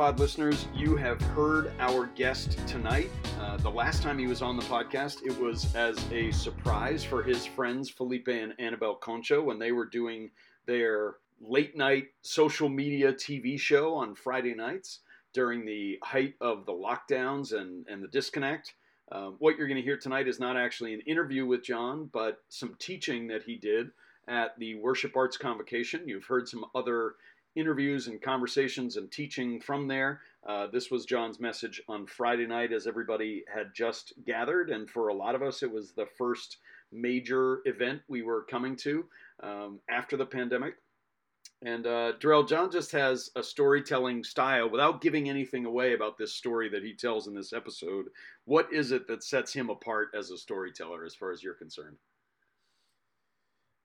Pod 0.00 0.18
listeners, 0.18 0.66
you 0.74 0.96
have 0.96 1.20
heard 1.20 1.72
our 1.78 2.06
guest 2.06 2.56
tonight. 2.66 3.10
Uh, 3.38 3.58
the 3.58 3.68
last 3.68 4.02
time 4.02 4.18
he 4.18 4.26
was 4.26 4.40
on 4.40 4.56
the 4.56 4.62
podcast, 4.62 5.26
it 5.26 5.38
was 5.38 5.74
as 5.74 6.02
a 6.10 6.30
surprise 6.30 7.04
for 7.04 7.22
his 7.22 7.44
friends 7.44 7.90
Felipe 7.90 8.28
and 8.28 8.54
Annabelle 8.58 8.94
Concho 8.94 9.42
when 9.42 9.58
they 9.58 9.72
were 9.72 9.84
doing 9.84 10.30
their 10.64 11.16
late 11.38 11.76
night 11.76 12.04
social 12.22 12.70
media 12.70 13.12
TV 13.12 13.60
show 13.60 13.92
on 13.94 14.14
Friday 14.14 14.54
nights 14.54 15.00
during 15.34 15.66
the 15.66 15.98
height 16.02 16.32
of 16.40 16.64
the 16.64 16.72
lockdowns 16.72 17.52
and, 17.52 17.86
and 17.86 18.02
the 18.02 18.08
disconnect. 18.08 18.72
Uh, 19.12 19.32
what 19.38 19.58
you're 19.58 19.68
going 19.68 19.76
to 19.76 19.82
hear 19.82 19.98
tonight 19.98 20.26
is 20.26 20.40
not 20.40 20.56
actually 20.56 20.94
an 20.94 21.00
interview 21.00 21.44
with 21.44 21.62
John, 21.62 22.08
but 22.10 22.38
some 22.48 22.74
teaching 22.78 23.26
that 23.26 23.42
he 23.42 23.56
did 23.56 23.90
at 24.28 24.58
the 24.58 24.76
Worship 24.76 25.14
Arts 25.14 25.36
Convocation. 25.36 26.08
You've 26.08 26.24
heard 26.24 26.48
some 26.48 26.64
other 26.74 27.16
interviews 27.56 28.06
and 28.06 28.22
conversations 28.22 28.96
and 28.96 29.10
teaching 29.10 29.60
from 29.60 29.88
there. 29.88 30.20
Uh, 30.46 30.66
this 30.72 30.90
was 30.90 31.04
John's 31.04 31.40
message 31.40 31.82
on 31.88 32.06
Friday 32.06 32.46
night 32.46 32.72
as 32.72 32.86
everybody 32.86 33.44
had 33.52 33.74
just 33.74 34.12
gathered. 34.24 34.70
And 34.70 34.88
for 34.88 35.08
a 35.08 35.14
lot 35.14 35.34
of 35.34 35.42
us, 35.42 35.62
it 35.62 35.70
was 35.70 35.92
the 35.92 36.06
first 36.16 36.58
major 36.92 37.60
event 37.64 38.02
we 38.08 38.22
were 38.22 38.44
coming 38.44 38.76
to 38.76 39.04
um, 39.42 39.80
after 39.90 40.16
the 40.16 40.26
pandemic. 40.26 40.74
And 41.62 41.86
uh, 41.86 42.12
Darrell, 42.20 42.44
John 42.44 42.70
just 42.70 42.90
has 42.92 43.30
a 43.36 43.42
storytelling 43.42 44.24
style 44.24 44.70
without 44.70 45.02
giving 45.02 45.28
anything 45.28 45.66
away 45.66 45.92
about 45.92 46.16
this 46.16 46.32
story 46.32 46.70
that 46.70 46.82
he 46.82 46.94
tells 46.94 47.26
in 47.26 47.34
this 47.34 47.52
episode. 47.52 48.06
What 48.46 48.72
is 48.72 48.92
it 48.92 49.06
that 49.08 49.22
sets 49.22 49.52
him 49.52 49.68
apart 49.68 50.08
as 50.18 50.30
a 50.30 50.38
storyteller, 50.38 51.04
as 51.04 51.14
far 51.14 51.32
as 51.32 51.42
you're 51.42 51.52
concerned? 51.52 51.98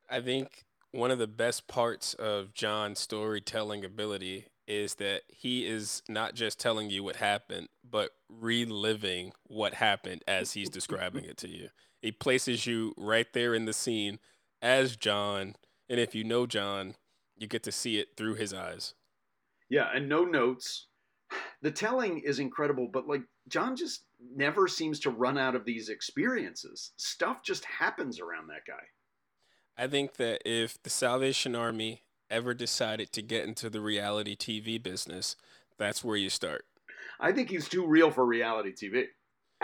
I 0.09 0.21
think 0.21 0.63
one 0.95 1.11
of 1.11 1.19
the 1.19 1.27
best 1.27 1.67
parts 1.67 2.13
of 2.13 2.53
John's 2.53 2.99
storytelling 2.99 3.83
ability 3.83 4.47
is 4.67 4.95
that 4.95 5.23
he 5.27 5.65
is 5.65 6.01
not 6.09 6.33
just 6.33 6.59
telling 6.59 6.89
you 6.89 7.03
what 7.03 7.17
happened, 7.17 7.67
but 7.87 8.11
reliving 8.29 9.33
what 9.45 9.75
happened 9.75 10.23
as 10.27 10.53
he's 10.53 10.69
describing 10.69 11.25
it 11.25 11.37
to 11.37 11.49
you. 11.49 11.69
He 12.01 12.11
places 12.11 12.65
you 12.65 12.93
right 12.97 13.27
there 13.33 13.53
in 13.53 13.65
the 13.65 13.73
scene 13.73 14.19
as 14.61 14.95
John. 14.95 15.55
And 15.89 15.99
if 15.99 16.15
you 16.15 16.23
know 16.23 16.47
John, 16.47 16.95
you 17.37 17.47
get 17.47 17.63
to 17.63 17.71
see 17.71 17.99
it 17.99 18.09
through 18.15 18.35
his 18.35 18.53
eyes. 18.53 18.93
Yeah, 19.69 19.89
and 19.93 20.09
no 20.09 20.23
notes. 20.23 20.87
The 21.61 21.71
telling 21.71 22.19
is 22.19 22.37
incredible, 22.37 22.87
but 22.93 23.07
like 23.07 23.23
John 23.47 23.75
just 23.75 24.03
never 24.35 24.67
seems 24.67 24.99
to 24.99 25.09
run 25.09 25.35
out 25.35 25.55
of 25.55 25.65
these 25.65 25.89
experiences. 25.89 26.91
Stuff 26.97 27.41
just 27.43 27.65
happens 27.65 28.19
around 28.19 28.47
that 28.47 28.67
guy. 28.67 28.83
I 29.77 29.87
think 29.87 30.15
that 30.15 30.41
if 30.45 30.81
the 30.81 30.89
Salvation 30.89 31.55
Army 31.55 32.01
ever 32.29 32.53
decided 32.53 33.11
to 33.11 33.21
get 33.21 33.45
into 33.45 33.69
the 33.69 33.81
reality 33.81 34.35
TV 34.35 34.81
business, 34.81 35.35
that's 35.77 36.03
where 36.03 36.17
you 36.17 36.29
start. 36.29 36.65
I 37.19 37.31
think 37.31 37.49
he's 37.49 37.67
too 37.67 37.85
real 37.85 38.11
for 38.11 38.25
reality 38.25 38.71
TV. 38.73 39.05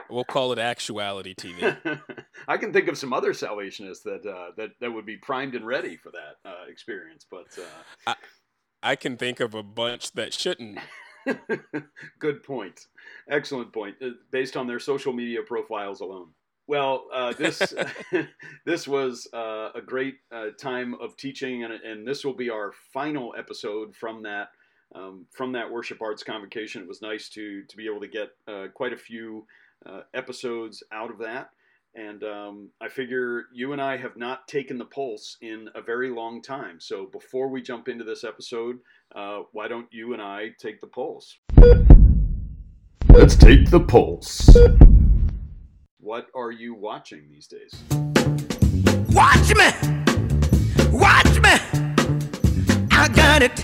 We'll 0.10 0.24
call 0.24 0.52
it 0.52 0.60
actuality 0.60 1.34
TV. 1.36 2.02
I 2.48 2.58
can 2.58 2.72
think 2.72 2.88
of 2.88 2.98
some 2.98 3.14
other 3.14 3.34
Salvationists 3.34 4.04
that 4.04 4.26
uh, 4.26 4.52
that 4.58 4.72
that 4.80 4.92
would 4.92 5.06
be 5.06 5.18
primed 5.18 5.56
and 5.56 5.66
ready 5.66 5.98
for 5.98 6.12
that 6.12 6.50
uh, 6.50 6.70
experience, 6.70 7.26
but 7.30 7.48
uh... 7.58 8.12
I, 8.12 8.16
I 8.84 8.96
can 8.96 9.18
think 9.18 9.40
of 9.40 9.54
a 9.54 9.64
bunch 9.64 10.12
that 10.14 10.34
shouldn't. 10.34 10.80
Good 12.20 12.44
point. 12.44 12.88
Excellent 13.30 13.74
point. 13.74 13.96
Uh, 14.02 14.10
based 14.32 14.58
on 14.58 14.66
their 14.68 14.80
social 14.80 15.14
media 15.14 15.42
profiles 15.46 16.02
alone. 16.02 16.30
Well, 16.68 17.06
uh, 17.14 17.34
this 17.34 17.74
this 18.66 18.88
was 18.88 19.28
uh, 19.34 19.70
a 19.76 19.82
great 19.86 20.16
uh, 20.32 20.48
time 20.58 20.96
of 20.96 21.18
teaching, 21.18 21.64
and, 21.64 21.74
and 21.74 22.08
this 22.08 22.24
will 22.24 22.34
be 22.34 22.50
our 22.50 22.72
final 22.94 23.34
episode 23.38 23.96
from 23.96 24.24
that 24.24 24.50
um, 24.94 25.26
from 25.32 25.52
that 25.54 25.72
worship 25.72 26.02
arts 26.02 26.24
convocation. 26.24 26.82
It 26.82 26.88
was 26.88 27.02
nice 27.02 27.30
to 27.30 27.64
to 27.64 27.78
be 27.78 27.86
able 27.86 28.02
to 28.02 28.08
get 28.08 28.30
uh, 28.48 28.68
quite 28.74 28.94
a 28.94 28.98
few 28.98 29.46
uh, 29.86 30.02
episodes 30.14 30.84
out 30.92 31.12
of 31.12 31.18
that, 31.20 31.50
and 31.96 32.24
um, 32.24 32.70
I 32.80 32.90
figure 32.90 33.46
you 33.54 33.74
and 33.74 33.82
I 33.82 33.98
have 33.98 34.16
not 34.16 34.48
taken 34.48 34.78
the 34.78 34.86
pulse 34.86 35.38
in 35.42 35.70
a 35.76 35.82
very 35.82 36.10
long 36.10 36.42
time. 36.42 36.80
So 36.80 37.06
before 37.06 37.50
we 37.50 37.62
jump 37.62 37.88
into 37.88 38.04
this 38.04 38.24
episode, 38.24 38.80
uh, 39.16 39.42
why 39.52 39.68
don't 39.68 39.88
you 39.92 40.14
and 40.14 40.22
I 40.22 40.50
take 40.60 40.80
the 40.80 40.88
pulse? 40.88 41.38
Let's 43.10 43.36
take 43.36 43.70
the 43.70 43.84
pulse. 43.86 44.56
What 46.04 46.30
are 46.34 46.50
you 46.50 46.74
watching 46.74 47.30
these 47.30 47.46
days? 47.46 47.76
Watch 49.12 49.54
me! 49.56 49.70
Watch 50.90 51.40
me! 51.40 51.54
I 52.90 53.08
got 53.16 53.44
it! 53.44 53.64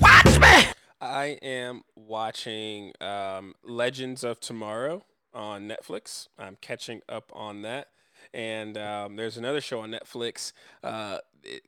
Watch 0.00 0.38
me! 0.38 0.72
I 1.00 1.36
am 1.42 1.82
watching 1.96 2.92
um, 3.00 3.54
Legends 3.64 4.22
of 4.22 4.38
Tomorrow 4.38 5.06
on 5.34 5.68
Netflix. 5.68 6.28
I'm 6.38 6.56
catching 6.60 7.00
up 7.08 7.32
on 7.34 7.62
that. 7.62 7.88
And 8.32 8.78
um, 8.78 9.16
there's 9.16 9.36
another 9.36 9.60
show 9.60 9.80
on 9.80 9.90
Netflix, 9.90 10.52
uh, 10.84 11.18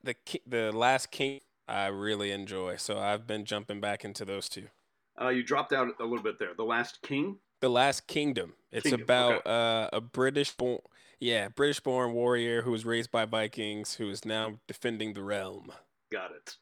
the 0.05 0.15
the 0.47 0.71
Last 0.71 1.11
King. 1.11 1.41
I 1.67 1.89
really 1.89 2.31
enjoy, 2.31 2.77
so 2.77 3.01
I've 3.01 3.27
been 3.27 3.45
jumping 3.45 3.81
back 3.81 4.05
into 4.05 4.25
those 4.25 4.49
two. 4.49 4.69
Uh, 5.21 5.31
you 5.31 5.43
dropped 5.43 5.73
out 5.73 5.89
a 5.99 6.05
little 6.05 6.23
bit 6.23 6.39
there. 6.39 6.55
The 6.57 6.63
Last 6.63 7.03
King. 7.03 7.39
The 7.61 7.69
Last 7.69 8.07
Kingdom. 8.07 8.55
It's 8.73 8.85
Kingdom, 8.85 9.03
about 9.03 9.47
okay. 9.47 9.51
uh, 9.51 9.89
a 9.93 10.01
British 10.01 10.53
born, 10.53 10.81
yeah, 11.19 11.49
British 11.49 11.81
born 11.81 12.13
warrior 12.13 12.63
who 12.63 12.71
was 12.71 12.85
raised 12.85 13.11
by 13.11 13.27
Vikings 13.27 13.95
who 13.95 14.09
is 14.09 14.25
now 14.25 14.59
defending 14.67 15.13
the 15.13 15.23
realm. 15.23 15.73
Got 16.11 16.33
it. 16.33 16.57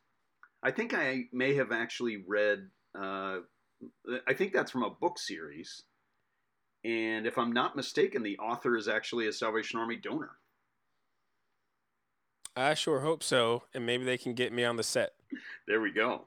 I 0.63 0.73
think 0.73 0.95
I 0.95 1.25
may 1.33 1.55
have 1.55 1.71
actually 1.71 2.25
read. 2.27 2.69
Uh, 2.99 3.39
I 4.27 4.35
think 4.35 4.53
that's 4.53 4.73
from 4.73 4.83
a 4.83 4.91
book 4.91 5.19
series, 5.19 5.85
and 6.85 7.27
if 7.27 7.39
I'm 7.39 7.53
not 7.53 7.77
mistaken, 7.77 8.25
the 8.25 8.39
author 8.39 8.77
is 8.77 8.89
actually 8.89 9.29
a 9.29 9.33
Salvation 9.33 9.79
Army 9.79 9.97
donor. 9.97 10.33
I 12.57 12.75
sure 12.75 13.01
hope 13.01 13.23
so, 13.23 13.63
and 13.73 13.87
maybe 13.87 14.05
they 14.05 14.19
can 14.19 14.35
get 14.35 14.53
me 14.53 14.65
on 14.65 14.77
the 14.77 14.83
set. 14.83 15.13
there 15.69 15.81
we 15.81 15.93
go. 15.93 16.27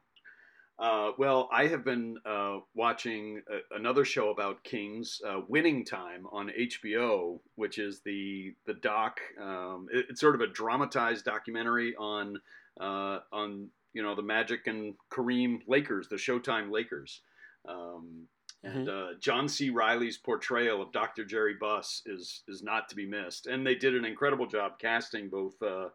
Uh, 0.82 1.12
well, 1.20 1.48
I 1.54 1.68
have 1.68 1.86
been 1.86 2.18
uh, 2.26 2.58
watching 2.74 3.44
a, 3.48 3.76
another 3.76 4.04
show 4.04 4.32
about 4.32 4.64
Kings, 4.64 5.22
uh, 5.28 5.42
Winning 5.48 5.86
Time, 5.86 6.26
on 6.32 6.50
HBO, 6.50 7.40
which 7.54 7.78
is 7.78 8.02
the 8.04 8.56
the 8.66 8.74
doc. 8.74 9.20
Um, 9.40 9.88
it, 9.94 10.08
it's 10.10 10.20
sort 10.20 10.34
of 10.34 10.42
a 10.42 10.48
dramatized 10.48 11.24
documentary 11.24 11.96
on 11.96 12.42
uh, 12.80 13.20
on 13.32 13.68
you 13.94 14.02
know 14.02 14.16
the 14.16 14.24
Magic 14.24 14.66
and 14.66 14.96
Kareem 15.12 15.60
Lakers, 15.68 16.08
the 16.08 16.16
Showtime 16.16 16.72
Lakers. 16.72 17.22
Um, 17.70 18.28
and 18.64 18.88
mm-hmm. 18.88 19.16
uh, 19.16 19.20
John 19.20 19.48
C. 19.48 19.70
Reilly's 19.70 20.18
portrayal 20.18 20.82
of 20.82 20.92
Dr. 20.92 21.26
Jerry 21.26 21.56
Buss 21.60 22.02
is 22.08 22.42
is 22.48 22.64
not 22.64 22.90
to 22.90 22.96
be 22.96 23.06
missed, 23.06 23.46
and 23.46 23.66
they 23.66 23.76
did 23.76 23.96
an 23.96 24.06
incredible 24.06 24.48
job 24.48 24.80
casting 24.80 25.30
both 25.30 25.62
uh, 25.62 25.90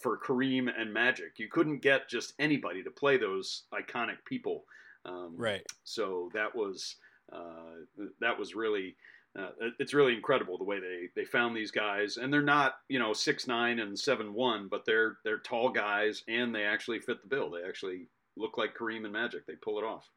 for 0.00 0.18
Kareem 0.18 0.68
and 0.76 0.92
Magic. 0.92 1.38
You 1.38 1.48
couldn't 1.48 1.82
get 1.82 2.08
just 2.08 2.34
anybody 2.38 2.82
to 2.82 2.90
play 2.90 3.16
those 3.16 3.64
iconic 3.72 4.24
people. 4.24 4.64
Um, 5.04 5.34
right. 5.36 5.62
So 5.84 6.30
that 6.34 6.54
was 6.54 6.96
uh, 7.32 7.84
that 8.20 8.38
was 8.38 8.54
really. 8.54 8.96
Uh, 9.38 9.50
it's 9.78 9.92
really 9.92 10.14
incredible 10.14 10.56
the 10.56 10.64
way 10.64 10.80
they, 10.80 11.08
they 11.14 11.26
found 11.26 11.54
these 11.54 11.70
guys, 11.70 12.16
and 12.16 12.32
they're 12.32 12.40
not 12.40 12.76
you 12.88 12.98
know 12.98 13.12
six 13.12 13.46
nine 13.46 13.80
and 13.80 13.98
seven 13.98 14.32
one, 14.32 14.66
but 14.70 14.86
they're 14.86 15.18
they're 15.24 15.40
tall 15.40 15.68
guys, 15.68 16.22
and 16.26 16.54
they 16.54 16.64
actually 16.64 16.98
fit 17.00 17.20
the 17.20 17.28
bill. 17.28 17.50
They 17.50 17.68
actually 17.68 18.08
look 18.38 18.56
like 18.56 18.74
Kareem 18.74 19.04
and 19.04 19.12
Magic. 19.12 19.46
They 19.46 19.52
pull 19.62 19.78
it 19.78 19.84
off. 19.84 20.08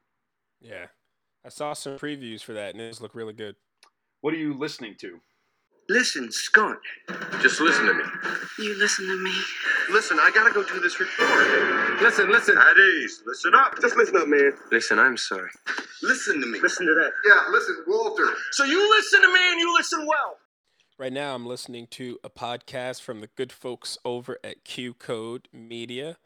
Yeah, 0.62 0.86
I 1.44 1.50
saw 1.50 1.74
some 1.74 1.98
previews 1.98 2.42
for 2.42 2.54
that, 2.54 2.76
and 2.76 2.82
it 2.82 3.02
look 3.02 3.14
really 3.14 3.34
good. 3.34 3.58
What 4.22 4.34
are 4.34 4.38
you 4.38 4.54
listening 4.54 4.96
to? 5.00 5.20
Listen, 5.90 6.32
Scott. 6.32 6.78
Just 7.42 7.60
listen 7.60 7.88
to 7.88 7.94
me. 7.96 8.04
You 8.60 8.78
listen 8.78 9.08
to 9.08 9.18
me. 9.24 9.34
Listen, 9.90 10.20
I 10.20 10.30
gotta 10.36 10.54
go 10.54 10.64
do 10.64 10.80
this 10.80 11.00
report. 11.00 12.00
Listen, 12.00 12.30
listen. 12.30 12.56
At 12.60 12.78
ease. 12.78 13.24
Listen 13.26 13.56
up. 13.56 13.82
Just 13.82 13.98
listen 13.98 14.16
up, 14.18 14.28
man. 14.28 14.52
Listen, 14.72 15.00
I'm 15.00 15.18
sorry. 15.18 15.50
Listen 16.04 16.40
to 16.42 16.46
me. 16.46 16.60
Listen 16.60 16.86
to 16.86 16.94
that. 16.94 17.12
Yeah, 17.28 17.52
listen, 17.52 17.84
Walter. 17.88 18.28
So 18.52 18.66
you 18.66 18.88
listen 18.98 19.24
to 19.24 19.34
me 19.34 19.40
and 19.52 19.60
you 19.60 19.74
listen 19.74 20.06
well. 20.06 20.38
Right 21.00 21.12
now, 21.12 21.34
I'm 21.34 21.48
listening 21.48 21.88
to 21.92 22.20
a 22.24 22.30
podcast 22.30 23.02
from 23.02 23.22
the 23.22 23.28
good 23.36 23.52
folks 23.52 23.98
over 24.06 24.38
at 24.44 24.64
QCode 24.66 25.46
Media 25.52 26.18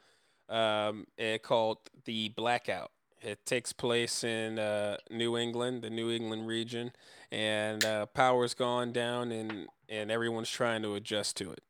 um, 0.50 1.08
called 1.42 1.78
The 2.04 2.28
Blackout. 2.36 2.92
It 3.22 3.46
takes 3.46 3.72
place 3.72 4.26
in 4.26 4.60
uh, 4.60 4.98
New 5.10 5.38
England, 5.38 5.84
the 5.84 5.90
New 5.90 6.12
England 6.12 6.48
region 6.48 6.92
and 7.34 7.84
uh, 7.84 8.06
power's 8.06 8.54
gone 8.54 8.94
down, 8.94 9.32
and 9.32 9.68
and 9.90 10.12
everyone's 10.12 10.50
trying 10.50 10.84
to 10.84 10.94
adjust 10.94 11.36
to 11.38 11.52
it. 11.52 11.64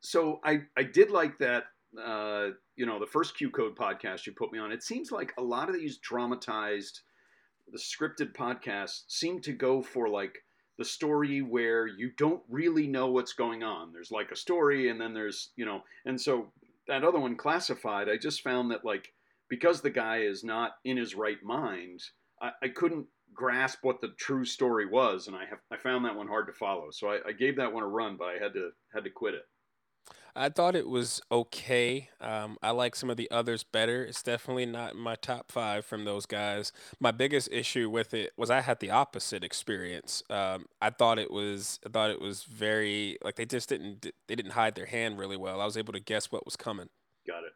So 0.00 0.40
I 0.42 0.62
I 0.76 0.82
did 0.82 1.10
like 1.10 1.38
that. 1.38 1.64
Uh, 2.02 2.50
you 2.76 2.86
know, 2.86 2.98
the 2.98 3.06
first 3.06 3.36
QCode 3.38 3.76
podcast 3.76 4.26
you 4.26 4.32
put 4.32 4.52
me 4.52 4.58
on. 4.58 4.72
It 4.72 4.82
seems 4.82 5.12
like 5.12 5.32
a 5.38 5.42
lot 5.42 5.68
of 5.68 5.74
these 5.74 5.98
dramatized, 5.98 7.00
the 7.70 7.78
scripted 7.78 8.32
podcasts 8.32 9.02
seem 9.08 9.40
to 9.42 9.52
go 9.52 9.82
for 9.82 10.08
like 10.08 10.38
the 10.78 10.84
story 10.84 11.42
where 11.42 11.86
you 11.86 12.12
don't 12.16 12.42
really 12.48 12.86
know 12.86 13.08
what's 13.08 13.34
going 13.34 13.62
on. 13.62 13.92
There's 13.92 14.10
like 14.10 14.30
a 14.30 14.36
story, 14.36 14.88
and 14.88 14.98
then 14.98 15.12
there's 15.12 15.50
you 15.56 15.66
know, 15.66 15.82
and 16.06 16.18
so 16.18 16.52
that 16.88 17.04
other 17.04 17.20
one 17.20 17.36
classified. 17.36 18.08
I 18.08 18.16
just 18.16 18.42
found 18.42 18.70
that 18.70 18.84
like 18.84 19.12
because 19.50 19.82
the 19.82 19.90
guy 19.90 20.20
is 20.20 20.42
not 20.42 20.76
in 20.84 20.96
his 20.96 21.14
right 21.14 21.42
mind, 21.42 22.00
I, 22.40 22.52
I 22.62 22.68
couldn't 22.68 23.06
grasp 23.40 23.78
what 23.82 24.02
the 24.02 24.12
true 24.18 24.44
story 24.44 24.86
was, 24.86 25.26
and 25.26 25.34
I 25.34 25.46
have 25.46 25.60
I 25.72 25.78
found 25.78 26.04
that 26.04 26.14
one 26.14 26.28
hard 26.28 26.46
to 26.48 26.52
follow. 26.52 26.90
So 26.90 27.08
I, 27.08 27.20
I 27.28 27.32
gave 27.32 27.56
that 27.56 27.72
one 27.72 27.82
a 27.82 27.88
run, 27.88 28.16
but 28.18 28.26
I 28.26 28.34
had 28.34 28.52
to 28.52 28.70
had 28.92 29.04
to 29.04 29.10
quit 29.10 29.34
it. 29.34 29.44
I 30.36 30.48
thought 30.50 30.76
it 30.76 30.88
was 30.88 31.20
okay. 31.32 32.10
Um, 32.20 32.56
I 32.62 32.70
like 32.70 32.94
some 32.94 33.10
of 33.10 33.16
the 33.16 33.30
others 33.30 33.64
better. 33.64 34.04
It's 34.04 34.22
definitely 34.22 34.66
not 34.66 34.94
my 34.94 35.16
top 35.16 35.50
five 35.50 35.84
from 35.84 36.04
those 36.04 36.24
guys. 36.26 36.70
My 37.00 37.10
biggest 37.10 37.48
issue 37.50 37.90
with 37.90 38.14
it 38.14 38.32
was 38.36 38.50
I 38.50 38.60
had 38.60 38.78
the 38.78 38.90
opposite 38.90 39.42
experience. 39.42 40.22
Um, 40.30 40.66
I 40.80 40.90
thought 40.90 41.18
it 41.18 41.30
was 41.30 41.80
I 41.84 41.88
thought 41.88 42.10
it 42.10 42.20
was 42.20 42.44
very 42.44 43.16
like 43.24 43.36
they 43.36 43.46
just 43.46 43.70
didn't 43.70 44.06
they 44.28 44.36
didn't 44.36 44.52
hide 44.52 44.74
their 44.74 44.86
hand 44.86 45.18
really 45.18 45.38
well. 45.38 45.62
I 45.62 45.64
was 45.64 45.78
able 45.78 45.94
to 45.94 46.00
guess 46.00 46.30
what 46.30 46.44
was 46.44 46.56
coming. 46.56 46.90
Got 47.26 47.44
it. 47.44 47.52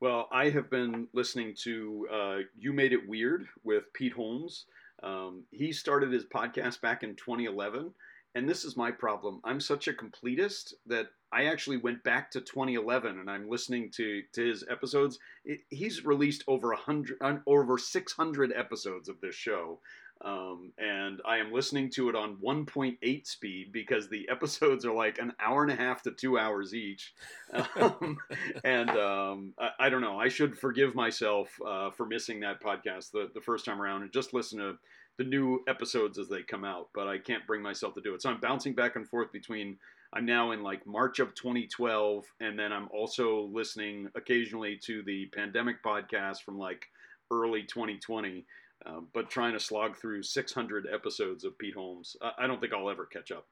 Well, 0.00 0.28
I 0.32 0.48
have 0.50 0.70
been 0.70 1.08
listening 1.12 1.54
to 1.64 2.08
uh, 2.12 2.36
You 2.56 2.72
Made 2.72 2.92
It 2.92 3.08
Weird 3.08 3.46
with 3.64 3.92
Pete 3.94 4.14
Holmes. 4.14 4.66
Um, 5.02 5.44
he 5.50 5.72
started 5.72 6.12
his 6.12 6.24
podcast 6.24 6.80
back 6.80 7.02
in 7.02 7.16
2011. 7.16 7.92
And 8.34 8.48
this 8.48 8.64
is 8.64 8.76
my 8.76 8.92
problem. 8.92 9.40
I'm 9.42 9.60
such 9.60 9.88
a 9.88 9.92
completist 9.92 10.74
that 10.86 11.08
I 11.32 11.46
actually 11.46 11.78
went 11.78 12.04
back 12.04 12.30
to 12.30 12.40
2011 12.40 13.18
and 13.18 13.28
I'm 13.28 13.48
listening 13.48 13.90
to, 13.96 14.22
to 14.34 14.46
his 14.46 14.64
episodes. 14.70 15.18
It, 15.44 15.60
he's 15.68 16.04
released 16.04 16.44
over 16.46 16.70
a 16.70 16.76
hundred, 16.76 17.18
over 17.46 17.76
600 17.76 18.52
episodes 18.54 19.08
of 19.08 19.20
this 19.20 19.34
show. 19.34 19.80
Um, 20.22 20.72
and 20.76 21.20
I 21.26 21.38
am 21.38 21.52
listening 21.52 21.90
to 21.92 22.10
it 22.10 22.14
on 22.14 22.36
1.8 22.36 23.26
speed 23.26 23.72
because 23.72 24.08
the 24.08 24.28
episodes 24.30 24.84
are 24.84 24.92
like 24.92 25.18
an 25.18 25.32
hour 25.40 25.62
and 25.62 25.72
a 25.72 25.76
half 25.76 26.02
to 26.02 26.10
two 26.10 26.38
hours 26.38 26.74
each. 26.74 27.14
Um, 27.80 28.18
and 28.62 28.90
um, 28.90 29.54
I, 29.58 29.70
I, 29.86 29.88
don't 29.88 30.02
know. 30.02 30.18
I 30.18 30.28
should 30.28 30.56
forgive 30.56 30.94
myself 30.94 31.48
uh, 31.66 31.90
for 31.90 32.06
missing 32.06 32.40
that 32.40 32.62
podcast 32.62 33.10
the, 33.10 33.30
the 33.34 33.40
first 33.40 33.64
time 33.64 33.80
around 33.80 34.02
and 34.02 34.12
just 34.12 34.34
listen 34.34 34.58
to 34.58 34.76
the 35.18 35.24
new 35.24 35.60
episodes 35.66 36.18
as 36.18 36.28
they 36.28 36.42
come 36.42 36.64
out. 36.64 36.90
But 36.94 37.08
I 37.08 37.18
can't 37.18 37.46
bring 37.46 37.62
myself 37.62 37.94
to 37.94 38.00
do 38.00 38.14
it. 38.14 38.22
So 38.22 38.30
I'm 38.30 38.40
bouncing 38.40 38.74
back 38.74 38.96
and 38.96 39.08
forth 39.08 39.32
between. 39.32 39.78
I'm 40.12 40.26
now 40.26 40.50
in 40.50 40.62
like 40.62 40.86
March 40.86 41.20
of 41.20 41.34
2012, 41.34 42.24
and 42.40 42.58
then 42.58 42.72
I'm 42.72 42.88
also 42.92 43.48
listening 43.52 44.08
occasionally 44.14 44.78
to 44.84 45.02
the 45.02 45.26
pandemic 45.34 45.82
podcast 45.82 46.42
from 46.42 46.58
like 46.58 46.86
early 47.30 47.62
2020 47.62 48.44
um, 48.86 49.08
but 49.12 49.28
trying 49.28 49.52
to 49.52 49.60
slog 49.60 49.96
through 49.96 50.22
600 50.22 50.88
episodes 50.92 51.44
of 51.44 51.58
Pete 51.58 51.74
Holmes, 51.74 52.16
I, 52.22 52.44
I 52.44 52.46
don't 52.46 52.60
think 52.60 52.72
I'll 52.72 52.90
ever 52.90 53.06
catch 53.06 53.30
up. 53.30 53.46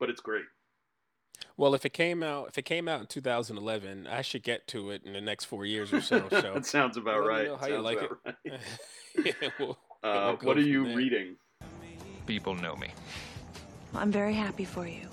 But 0.00 0.10
it's 0.10 0.20
great. 0.20 0.44
Well, 1.56 1.74
if 1.74 1.84
it 1.84 1.92
came 1.92 2.22
out, 2.22 2.48
if 2.48 2.58
it 2.58 2.64
came 2.64 2.88
out 2.88 3.00
in 3.00 3.06
2011, 3.06 4.08
I 4.08 4.22
should 4.22 4.42
get 4.42 4.66
to 4.68 4.90
it 4.90 5.02
in 5.04 5.12
the 5.12 5.20
next 5.20 5.44
four 5.44 5.64
years 5.64 5.92
or 5.92 6.00
so. 6.00 6.26
So 6.28 6.40
that 6.54 6.66
sounds 6.66 6.96
about 6.96 7.24
right. 7.24 7.48
how 7.48 7.58
sounds 7.58 7.70
you 7.70 7.80
like 7.80 7.98
it? 8.02 8.10
Right. 8.24 8.60
yeah, 9.24 9.48
we'll, 9.58 9.78
uh, 10.02 10.36
we'll 10.40 10.48
what 10.48 10.56
are 10.56 10.60
you 10.60 10.84
there. 10.86 10.96
reading? 10.96 11.36
People 12.26 12.54
know 12.56 12.74
me. 12.74 12.88
I'm 13.94 14.10
very 14.10 14.34
happy 14.34 14.64
for 14.64 14.86
you. 14.86 15.08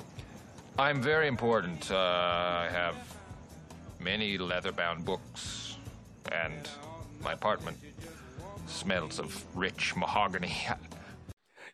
I'm 0.79 1.01
very 1.01 1.27
important. 1.27 1.91
Uh, 1.91 1.95
I 1.95 2.69
have 2.71 2.95
many 3.99 4.37
leather-bound 4.37 5.05
books, 5.05 5.75
and 6.31 6.67
my 7.21 7.33
apartment 7.33 7.77
smells 8.67 9.19
of 9.19 9.45
rich 9.55 9.95
mahogany. 9.95 10.55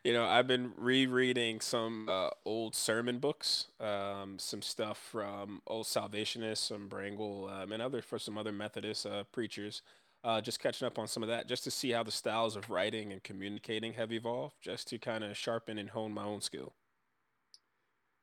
You 0.03 0.13
know, 0.13 0.25
I've 0.25 0.47
been 0.47 0.71
rereading 0.77 1.59
some 1.59 2.07
uh, 2.09 2.29
old 2.45 2.75
sermon 2.75 3.19
books, 3.19 3.67
um, 3.79 4.39
some 4.39 4.61
stuff 4.61 4.97
from 4.97 5.61
old 5.67 5.85
Salvationists, 5.85 6.67
some 6.67 6.87
Brengle, 6.87 7.51
um, 7.51 7.71
and 7.71 7.81
other 7.81 8.01
for 8.01 8.17
some 8.17 8.37
other 8.37 8.51
Methodist 8.51 9.05
uh, 9.05 9.23
preachers. 9.31 9.81
Uh, 10.23 10.41
just 10.41 10.59
catching 10.59 10.85
up 10.85 10.97
on 10.97 11.07
some 11.07 11.23
of 11.23 11.29
that, 11.29 11.47
just 11.47 11.63
to 11.63 11.71
see 11.71 11.91
how 11.91 12.03
the 12.03 12.11
styles 12.11 12.55
of 12.55 12.69
writing 12.69 13.11
and 13.11 13.23
communicating 13.23 13.93
have 13.93 14.11
evolved, 14.11 14.55
just 14.61 14.87
to 14.87 14.97
kind 14.97 15.23
of 15.23 15.35
sharpen 15.37 15.77
and 15.77 15.89
hone 15.89 16.13
my 16.13 16.23
own 16.23 16.41
skill. 16.41 16.73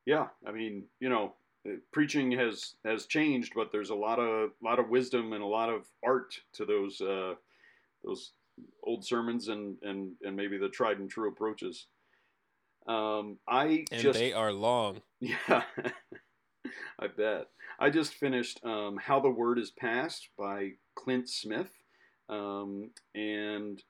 Yeah, 0.05 0.27
I 0.47 0.51
mean, 0.51 0.83
you 0.99 1.09
know, 1.09 1.33
uh, 1.67 1.73
preaching 1.91 2.31
has 2.31 2.75
has 2.83 3.05
changed, 3.05 3.53
but 3.55 3.71
there's 3.71 3.89
a 3.89 3.95
lot 3.95 4.19
of 4.19 4.51
lot 4.63 4.79
of 4.79 4.89
wisdom 4.89 5.33
and 5.33 5.43
a 5.43 5.47
lot 5.47 5.69
of 5.69 5.85
art 6.03 6.39
to 6.53 6.65
those 6.65 7.01
uh, 7.01 7.35
those 8.03 8.31
old 8.83 9.05
sermons 9.05 9.47
and 9.47 9.77
and 9.81 10.13
and 10.23 10.35
maybe 10.35 10.57
the 10.57 10.69
tried 10.69 10.99
and 10.99 11.09
true 11.09 11.29
approaches. 11.29 11.87
Um, 12.87 13.39
I 13.47 13.85
And 13.91 14.01
just 14.01 14.19
they 14.19 14.33
are 14.33 14.51
long. 14.51 15.01
yeah, 15.19 15.63
I 16.99 17.07
bet. 17.07 17.47
I 17.79 17.89
just 17.89 18.13
finished 18.13 18.59
um, 18.63 18.97
"How 18.97 19.19
the 19.19 19.29
Word 19.29 19.57
Is 19.59 19.71
Passed" 19.71 20.29
by 20.37 20.71
Clint 20.95 21.29
Smith, 21.29 21.71
um, 22.29 22.91
and 23.13 23.81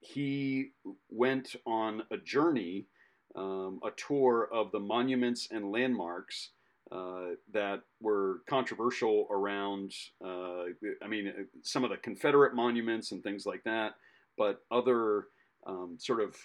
he 0.00 0.70
went 1.10 1.56
on 1.66 2.02
a 2.10 2.16
journey, 2.16 2.86
um, 3.34 3.80
a 3.84 3.90
tour 3.96 4.48
of 4.52 4.72
the 4.72 4.80
monuments 4.80 5.48
and 5.50 5.70
landmarks 5.70 6.50
uh, 6.90 7.34
that 7.52 7.80
were 8.00 8.40
controversial 8.48 9.26
around. 9.30 9.92
Uh, 10.24 10.64
I 11.02 11.08
mean, 11.08 11.28
uh, 11.28 11.42
some 11.62 11.84
of 11.84 11.90
the 11.90 11.96
Confederate 11.98 12.54
monuments 12.54 13.12
and 13.12 13.22
things 13.22 13.44
like 13.44 13.62
that, 13.64 13.92
but 14.36 14.60
other 14.70 15.26
um, 15.66 15.96
sort 15.98 16.20
of 16.20 16.36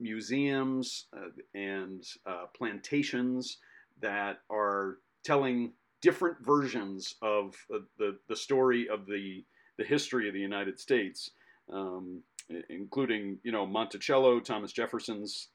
museums 0.00 1.06
uh, 1.16 1.28
and 1.54 2.02
uh, 2.26 2.46
plantations 2.56 3.58
that 4.00 4.38
are 4.50 4.98
telling 5.24 5.72
different 6.02 6.36
versions 6.44 7.14
of 7.22 7.54
the, 7.98 8.18
the 8.28 8.36
story 8.36 8.88
of 8.88 9.06
the, 9.06 9.44
the 9.78 9.84
history 9.84 10.26
of 10.26 10.34
the 10.34 10.40
United 10.40 10.78
States, 10.80 11.30
um, 11.72 12.20
including, 12.68 13.38
you 13.42 13.52
know, 13.52 13.64
Monticello, 13.64 14.40
Thomas 14.40 14.72
Jefferson's, 14.72 15.48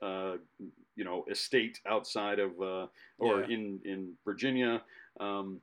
you 1.00 1.06
know, 1.06 1.24
estate 1.31 1.80
outside 1.88 2.40
of, 2.40 2.51
uh, 2.62 2.88
or 3.19 3.40
Yeah. 3.40 3.56
in, 3.56 3.80
in 3.86 4.00
Virginia. 4.25 4.74
Um, 5.19 5.62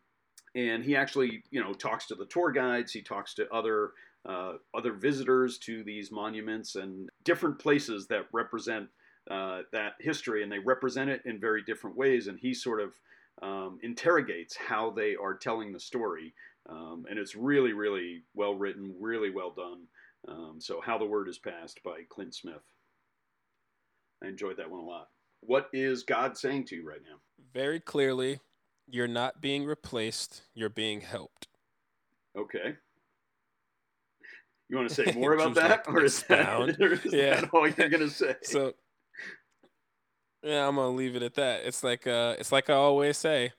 and 0.55 0.83
he 0.83 0.97
actually, 0.97 1.43
you 1.51 1.61
know, 1.63 1.75
talks 1.75 2.07
to 2.07 2.15
the 2.15 2.25
tour 2.35 2.51
guides. 2.51 2.91
He 2.93 3.03
talks 3.03 3.35
to 3.35 3.43
other 3.53 3.93
uh, 4.25 4.55
other 4.75 4.93
visitors 4.93 5.59
to 5.59 5.85
these 5.85 6.11
monuments 6.11 6.75
and 6.75 7.09
different 7.23 7.59
places 7.61 8.09
that 8.09 8.27
represent 8.33 8.89
uh, 9.31 9.61
that 9.73 9.93
history, 10.01 10.43
and 10.43 10.51
they 10.51 10.59
represent 10.59 11.11
it 11.11 11.21
in 11.27 11.39
very 11.39 11.63
different 11.63 11.97
ways. 11.97 12.27
And 12.27 12.39
he 12.41 12.53
sort 12.55 12.81
of 12.81 12.91
um, 13.43 13.79
interrogates 13.83 14.57
how 14.57 14.91
they 14.91 15.15
are 15.15 15.37
telling 15.37 15.71
the 15.73 15.79
story, 15.79 16.33
um, 16.69 17.05
and 17.09 17.19
it's 17.19 17.37
really, 17.37 17.73
really 17.75 18.25
well 18.35 18.55
written, 18.55 18.97
really 18.99 19.31
well 19.31 19.53
done. 19.55 19.83
Um, 20.27 20.57
so, 20.61 20.81
"How 20.81 20.97
the 20.99 21.05
Word 21.15 21.29
Is 21.29 21.39
Passed" 21.39 21.83
by 21.85 21.99
Clint 22.09 22.35
Smith. 22.35 22.65
I 24.25 24.29
enjoyed 24.29 24.57
that 24.57 24.71
one 24.71 24.81
a 24.81 24.85
lot. 24.85 25.09
What 25.41 25.69
is 25.73 26.03
God 26.03 26.37
saying 26.37 26.67
to 26.67 26.77
you 26.77 26.87
right 26.87 27.01
now? 27.03 27.17
Very 27.53 27.81
clearly, 27.81 28.41
you're 28.89 29.09
not 29.09 29.41
being 29.41 29.65
replaced, 29.65 30.43
you're 30.55 30.69
being 30.69 31.01
helped. 31.01 31.49
Okay. 32.37 32.77
You 34.69 34.77
want 34.77 34.89
to 34.89 34.95
say 34.95 35.13
more 35.15 35.33
about 35.35 35.55
that, 35.55 35.85
or 35.87 36.03
is 36.05 36.23
that, 36.25 36.49
or 36.81 36.93
is 36.93 37.05
Yeah. 37.13 37.41
that 37.41 37.51
all 37.53 37.69
you're 37.69 37.89
gonna 37.89 38.11
say? 38.11 38.35
So 38.43 38.75
yeah, 40.43 40.67
I'm 40.67 40.77
gonna 40.77 40.95
leave 40.95 41.17
it 41.17 41.23
at 41.23 41.35
that. 41.35 41.65
It's 41.65 41.83
like 41.83 42.07
uh 42.07 42.37
it's 42.39 42.53
like 42.53 42.69
I 42.71 42.75
always 42.75 43.17
say, 43.17 43.53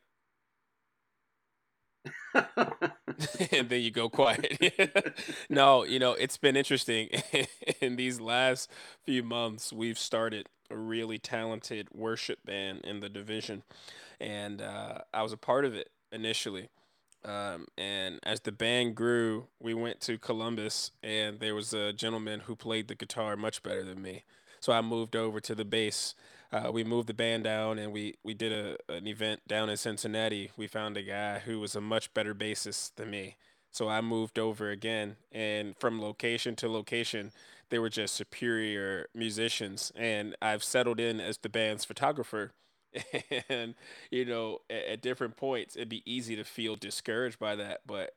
and 2.34 3.70
then 3.70 3.82
you 3.82 3.92
go 3.92 4.10
quiet. 4.10 4.58
no, 5.50 5.84
you 5.84 6.00
know, 6.00 6.14
it's 6.14 6.38
been 6.38 6.56
interesting. 6.56 7.10
In 7.82 7.96
these 7.96 8.20
last 8.20 8.72
few 9.04 9.24
months, 9.24 9.74
we've 9.74 9.98
started 9.98 10.48
a 10.70 10.78
really 10.78 11.18
talented 11.18 11.88
worship 11.94 12.40
band 12.46 12.82
in 12.84 13.00
the 13.00 13.10
division, 13.10 13.64
and 14.20 14.62
uh, 14.62 15.00
I 15.14 15.24
was 15.24 15.34
a 15.34 15.38
part 15.38 15.66
of 15.66 15.76
it 15.76 15.90
initially. 16.12 16.70
Um, 17.26 17.68
and 17.78 18.20
as 18.24 18.42
the 18.42 18.52
band 18.52 18.96
grew, 18.96 19.48
we 19.60 19.74
went 19.74 20.00
to 20.02 20.18
Columbus, 20.18 20.92
and 21.04 21.40
there 21.40 21.56
was 21.56 21.74
a 21.74 21.92
gentleman 21.92 22.42
who 22.42 22.56
played 22.56 22.88
the 22.88 22.96
guitar 22.96 23.36
much 23.36 23.64
better 23.64 23.84
than 23.84 24.02
me. 24.02 24.24
So 24.60 24.72
I 24.72 24.82
moved 24.82 25.16
over 25.16 25.40
to 25.42 25.56
the 25.56 25.66
bass. 25.66 26.16
Uh, 26.52 26.72
we 26.72 26.84
moved 26.84 27.08
the 27.08 27.14
band 27.14 27.44
down, 27.44 27.78
and 27.80 27.92
we 27.92 28.16
we 28.24 28.34
did 28.34 28.54
a 28.54 28.78
an 28.92 29.08
event 29.08 29.42
down 29.48 29.70
in 29.70 29.78
Cincinnati. 29.78 30.52
We 30.56 30.68
found 30.68 30.96
a 30.96 31.04
guy 31.04 31.40
who 31.40 31.60
was 31.60 31.76
a 31.76 31.82
much 31.82 32.14
better 32.14 32.34
bassist 32.34 32.96
than 32.96 33.10
me. 33.10 33.36
So 33.72 33.90
I 33.90 34.02
moved 34.02 34.40
over 34.40 34.72
again, 34.72 35.18
and 35.32 35.76
from 35.78 36.02
location 36.02 36.56
to 36.58 36.70
location, 36.70 37.32
they 37.70 37.80
were 37.80 37.90
just 37.90 38.16
superior 38.16 39.08
musicians. 39.14 39.92
And 39.96 40.36
I've 40.42 40.64
settled 40.64 41.00
in 41.00 41.20
as 41.20 41.38
the 41.40 41.50
band's 41.50 41.86
photographer. 41.86 42.54
And 43.50 43.76
you 44.10 44.26
know, 44.26 44.60
at, 44.70 44.86
at 44.86 45.02
different 45.02 45.38
points, 45.38 45.76
it'd 45.76 45.90
be 45.90 46.10
easy 46.12 46.36
to 46.36 46.44
feel 46.44 46.76
discouraged 46.76 47.38
by 47.38 47.56
that, 47.56 47.82
but 47.86 48.16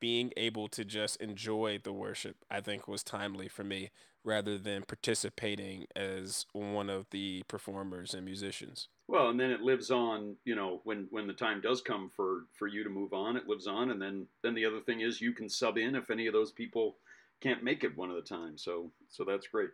being 0.00 0.32
able 0.36 0.68
to 0.68 0.84
just 0.84 1.16
enjoy 1.16 1.78
the 1.82 1.92
worship, 1.92 2.36
I 2.50 2.60
think, 2.60 2.88
was 2.88 3.02
timely 3.02 3.48
for 3.48 3.64
me 3.64 3.90
rather 4.24 4.58
than 4.58 4.82
participating 4.82 5.86
as 5.96 6.46
one 6.52 6.90
of 6.90 7.06
the 7.10 7.42
performers 7.48 8.12
and 8.14 8.24
musicians. 8.24 8.88
Well, 9.08 9.28
and 9.28 9.40
then 9.40 9.50
it 9.50 9.60
lives 9.60 9.90
on. 9.90 10.36
You 10.44 10.54
know, 10.54 10.80
when 10.84 11.06
when 11.10 11.26
the 11.26 11.32
time 11.32 11.60
does 11.60 11.80
come 11.80 12.10
for 12.14 12.44
for 12.52 12.66
you 12.66 12.84
to 12.84 12.90
move 12.90 13.12
on, 13.12 13.36
it 13.36 13.48
lives 13.48 13.66
on. 13.66 13.90
And 13.90 14.00
then 14.00 14.26
then 14.42 14.54
the 14.54 14.66
other 14.66 14.80
thing 14.80 15.00
is 15.00 15.20
you 15.20 15.32
can 15.32 15.48
sub 15.48 15.78
in 15.78 15.94
if 15.94 16.10
any 16.10 16.26
of 16.26 16.32
those 16.32 16.52
people 16.52 16.96
can't 17.40 17.62
make 17.64 17.84
it 17.84 17.96
one 17.96 18.10
of 18.10 18.16
the 18.16 18.22
time. 18.22 18.56
So 18.56 18.90
so 19.08 19.24
that's 19.24 19.46
great. 19.46 19.70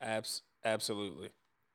Abs- 0.00 0.42
absolutely. 0.64 1.30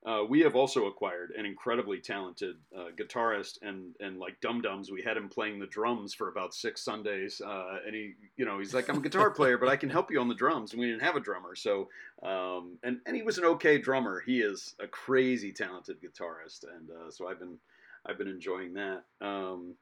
Uh, 0.06 0.22
we 0.28 0.42
have 0.42 0.56
also 0.56 0.88
acquired 0.88 1.32
an 1.38 1.46
incredibly 1.46 1.98
talented 1.98 2.58
uh, 2.78 2.88
guitarist 2.98 3.58
and 3.62 3.96
and 4.02 4.20
like 4.20 4.40
Dum 4.42 4.62
Dums. 4.62 4.92
We 4.92 5.02
had 5.02 5.16
him 5.16 5.30
playing 5.30 5.60
the 5.60 5.68
drums 5.68 6.14
for 6.14 6.28
about 6.28 6.54
six 6.54 6.84
Sundays, 6.84 7.40
uh, 7.40 7.78
and 7.86 7.96
he, 7.96 8.14
you 8.36 8.44
know, 8.44 8.60
he's 8.60 8.74
like, 8.74 8.90
I'm 8.90 8.98
a 8.98 9.02
guitar 9.02 9.32
player, 9.32 9.58
but 9.58 9.70
I 9.70 9.78
can 9.78 9.90
help 9.90 10.12
you 10.12 10.20
on 10.20 10.28
the 10.28 10.36
drums. 10.36 10.72
And 10.72 10.82
we 10.82 10.88
didn't 10.88 11.04
have 11.04 11.16
a 11.16 11.22
drummer, 11.22 11.56
so 11.56 11.88
um, 12.22 12.78
and 12.84 13.00
and 13.06 13.16
he 13.16 13.22
was 13.22 13.38
an 13.38 13.46
okay 13.46 13.78
drummer. 13.78 14.22
He 14.26 14.42
is 14.42 14.76
a 14.82 14.88
crazy 14.88 15.54
talented 15.54 15.98
guitarist, 16.02 16.66
and 16.66 16.90
uh, 16.90 17.10
so 17.10 17.30
I've 17.30 17.40
been 17.40 17.58
I've 18.06 18.18
been 18.18 18.28
enjoying 18.28 18.74
that. 18.74 19.04
Um, 19.22 19.76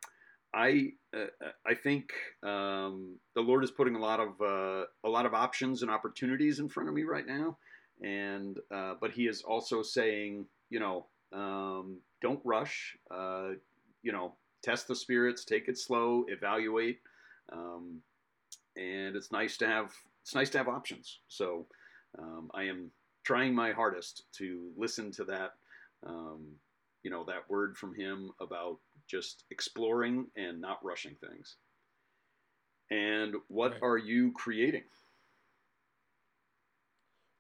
I 0.54 0.94
uh, 1.16 1.28
I 1.66 1.74
think 1.76 2.12
um, 2.44 3.16
the 3.36 3.42
Lord 3.42 3.64
is 3.64 3.72
putting 3.72 3.96
a 3.96 4.00
lot 4.00 4.20
of 4.20 4.30
uh, 4.42 4.86
a 5.04 5.10
lot 5.10 5.26
of 5.26 5.34
options 5.34 5.82
and 5.82 5.92
opportunities 5.92 6.60
in 6.60 6.70
front 6.70 6.90
of 6.90 6.96
me 6.96 7.04
right 7.04 7.26
now 7.26 7.58
and 8.02 8.58
uh, 8.74 8.96
but 9.00 9.12
he 9.12 9.28
is 9.28 9.42
also 9.44 9.82
saying, 9.82 10.46
you 10.70 10.80
know, 10.80 11.06
um, 11.34 11.98
don't 12.22 12.40
rush. 12.44 12.98
Uh, 13.10 13.52
you 14.04 14.12
know, 14.12 14.34
test 14.64 14.88
the 14.88 14.96
spirits, 14.96 15.46
take 15.46 15.68
it 15.68 15.78
slow, 15.78 16.26
evaluate, 16.28 17.00
um, 17.54 18.00
and 18.76 19.16
it's 19.16 19.32
nice 19.32 19.58
to 19.58 19.68
have 19.68 19.94
it's 20.24 20.36
nice 20.36 20.50
to 20.52 20.58
have 20.58 20.68
options. 20.68 21.20
So 21.28 21.68
um, 22.18 22.50
I 22.54 22.64
am 22.64 22.92
trying 23.24 23.54
my 23.54 23.72
hardest 23.72 24.24
to 24.38 24.72
listen 24.76 25.12
to 25.12 25.24
that, 25.26 25.54
um, 26.06 26.48
you 27.04 27.12
know, 27.12 27.24
that 27.26 27.50
word 27.50 27.78
from 27.78 27.94
him 27.94 28.32
about 28.40 28.78
just 29.12 29.46
exploring 29.52 30.32
and 30.38 30.62
not 30.62 30.84
rushing 30.86 31.18
things. 31.18 31.58
And 32.92 33.38
what 33.48 33.74
Right. 33.74 33.82
are 33.82 33.98
you 33.98 34.34
creating? 34.34 34.84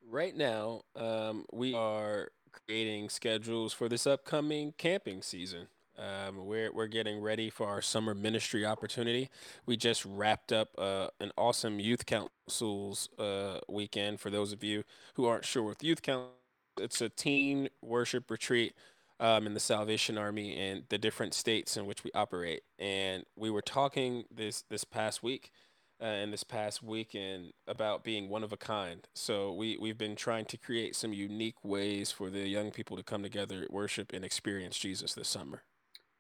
Right 0.06 0.36
now, 0.36 0.84
um, 0.96 1.46
we 1.54 1.74
are 1.75 2.32
creating 2.51 3.10
schedules 3.10 3.72
for 3.74 3.88
this 3.88 4.08
upcoming 4.08 4.74
camping 4.78 5.22
season. 5.22 5.68
Um, 5.98 6.46
we're 6.46 6.72
we're 6.74 6.88
getting 6.88 7.22
ready 7.22 7.50
for 7.50 7.68
our 7.68 7.82
summer 7.82 8.16
ministry 8.16 8.66
opportunity. 8.66 9.30
We 9.66 9.78
just 9.78 10.04
wrapped 10.06 10.51
up 10.51 10.70
uh, 10.78 11.10
an 11.20 11.32
awesome 11.38 11.80
youth 11.80 12.06
councils 12.06 13.10
uh, 13.20 13.60
weekend. 13.70 14.20
For 14.20 14.30
those 14.32 14.51
of 14.54 14.63
you 14.63 14.84
who 15.16 15.25
aren't 15.25 15.46
sure 15.46 15.63
with 15.63 15.84
youth 15.84 16.01
council, 16.01 16.34
it's 16.80 17.01
a 17.01 17.10
teen 17.10 17.70
worship 17.82 18.32
retreat 18.32 18.74
um, 19.22 19.46
in 19.46 19.54
the 19.54 19.60
Salvation 19.60 20.18
Army 20.18 20.58
and 20.58 20.84
the 20.90 20.98
different 20.98 21.34
states 21.34 21.78
in 21.78 21.86
which 21.86 22.04
we 22.04 22.12
operate. 22.13 22.63
And 22.80 23.24
we 23.38 23.50
were 23.50 23.62
talking 23.62 24.25
this 24.30 24.63
this 24.70 24.84
past 24.84 25.24
week 25.24 25.51
uh, 26.01 26.06
and 26.06 26.34
this 26.34 26.44
past 26.44 26.82
weekend 26.82 27.54
about 27.68 28.04
being 28.04 28.28
one 28.28 28.44
of 28.44 28.51
a 28.51 28.58
kind. 28.58 29.08
So 29.13 29.54
we 29.54 29.78
we've 29.80 29.98
been 29.98 30.16
trying 30.16 30.46
to 30.46 30.58
create 30.58 30.96
some 30.96 31.13
unique 31.13 31.63
ways 31.63 32.12
for 32.12 32.32
the 32.32 32.50
young 32.50 32.72
people 32.72 32.98
to 32.98 33.04
come 33.04 33.22
together, 33.22 33.66
worship, 33.70 34.12
and 34.12 34.25
experience 34.25 34.78
Jesus 34.78 35.13
this 35.13 35.30
summer. 35.30 35.63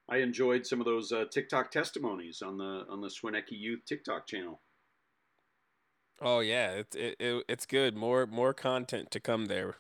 I 0.07 0.17
enjoyed 0.17 0.67
some 0.67 0.79
of 0.79 0.85
those 0.85 1.11
uh, 1.11 1.25
TikTok 1.31 1.71
testimonies 1.71 2.43
on 2.43 2.57
the 2.57 2.85
on 2.87 3.01
the 3.01 3.09
SWONEKY 3.09 3.55
Youth 3.55 3.81
TikTok 3.87 4.27
channel. 4.27 4.61
Oh 6.21 6.41
yeah, 6.41 6.73
it's 6.73 6.95
it, 6.95 7.15
it, 7.19 7.43
it's 7.49 7.65
good. 7.65 7.97
More 7.97 8.27
more 8.27 8.53
content 8.53 9.09
to 9.09 9.19
come 9.19 9.47
there. 9.47 9.77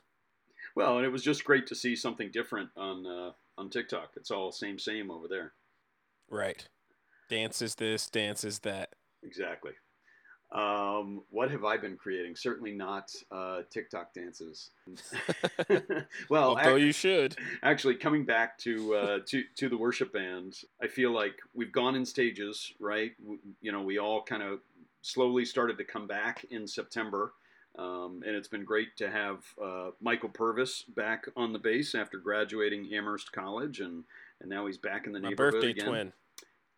Well, 0.75 0.97
and 0.97 1.05
it 1.05 1.09
was 1.09 1.23
just 1.23 1.43
great 1.43 1.67
to 1.67 1.75
see 1.75 1.95
something 1.95 2.29
different 2.31 2.69
on 2.77 3.05
uh, 3.05 3.31
on 3.57 3.69
TikTok. 3.69 4.11
It's 4.15 4.31
all 4.31 4.51
same 4.51 4.79
same 4.79 5.11
over 5.11 5.27
there. 5.27 5.53
Right. 6.29 6.67
Dance 7.29 7.61
is 7.61 7.75
this, 7.75 8.09
dance 8.09 8.43
is 8.43 8.59
that. 8.59 8.89
Exactly. 9.23 9.71
Um, 10.53 11.21
what 11.29 11.49
have 11.49 11.63
I 11.63 11.77
been 11.77 11.95
creating? 11.95 12.35
Certainly 12.35 12.73
not 12.73 13.09
uh, 13.31 13.61
TikTok 13.69 14.13
dances. 14.13 14.71
well, 16.29 16.49
Although 16.57 16.75
ac- 16.75 16.85
you 16.85 16.91
should. 16.91 17.37
actually 17.63 17.95
coming 17.95 18.25
back 18.25 18.57
to 18.59 18.93
uh, 18.95 19.19
to 19.27 19.43
to 19.57 19.69
the 19.69 19.77
worship 19.77 20.11
band, 20.11 20.55
I 20.81 20.87
feel 20.87 21.11
like 21.11 21.35
we've 21.53 21.71
gone 21.71 21.95
in 21.95 22.05
stages, 22.05 22.73
right? 22.79 23.11
W- 23.21 23.39
You 23.61 23.71
know, 23.71 23.81
we 23.81 23.97
all 23.97 24.23
kind 24.23 24.43
of 24.43 24.59
slowly 25.01 25.45
started 25.45 25.77
to 25.77 25.85
come 25.85 26.05
back 26.05 26.45
in 26.51 26.67
September, 26.67 27.33
um, 27.77 28.23
and 28.25 28.35
it's 28.35 28.47
been 28.47 28.65
great 28.65 28.97
to 28.97 29.09
have 29.09 29.39
uh, 29.61 29.91
Michael 30.01 30.29
Purvis 30.29 30.83
back 30.95 31.27
on 31.35 31.53
the 31.53 31.59
bass 31.59 31.95
after 31.95 32.17
graduating 32.17 32.93
Amherst 32.93 33.31
College, 33.31 33.79
and 33.79 34.03
and 34.41 34.49
now 34.49 34.65
he's 34.65 34.77
back 34.77 35.05
in 35.05 35.13
the 35.13 35.19
My 35.19 35.29
neighborhood 35.29 35.53
birthday 35.53 35.69
again. 35.71 35.85
twin. 35.85 36.13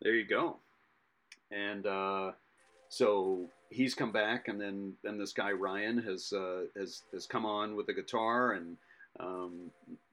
There 0.01 0.13
you 0.13 0.25
go. 0.25 0.57
And 1.50 1.85
uh, 1.88 2.31
so 2.89 3.50
he's 3.69 3.95
come 3.95 4.12
back, 4.12 4.47
and 4.47 4.62
then 4.62 4.93
then 5.03 5.17
this 5.17 5.33
guy 5.33 5.51
Ryan 5.51 5.97
has 6.00 6.31
uh, 6.31 6.65
has 6.77 7.01
has 7.12 7.25
come 7.25 7.45
on 7.45 7.75
with 7.75 7.88
the 7.88 7.93
guitar, 7.93 8.51
and 8.51 8.77
um, 9.19 9.71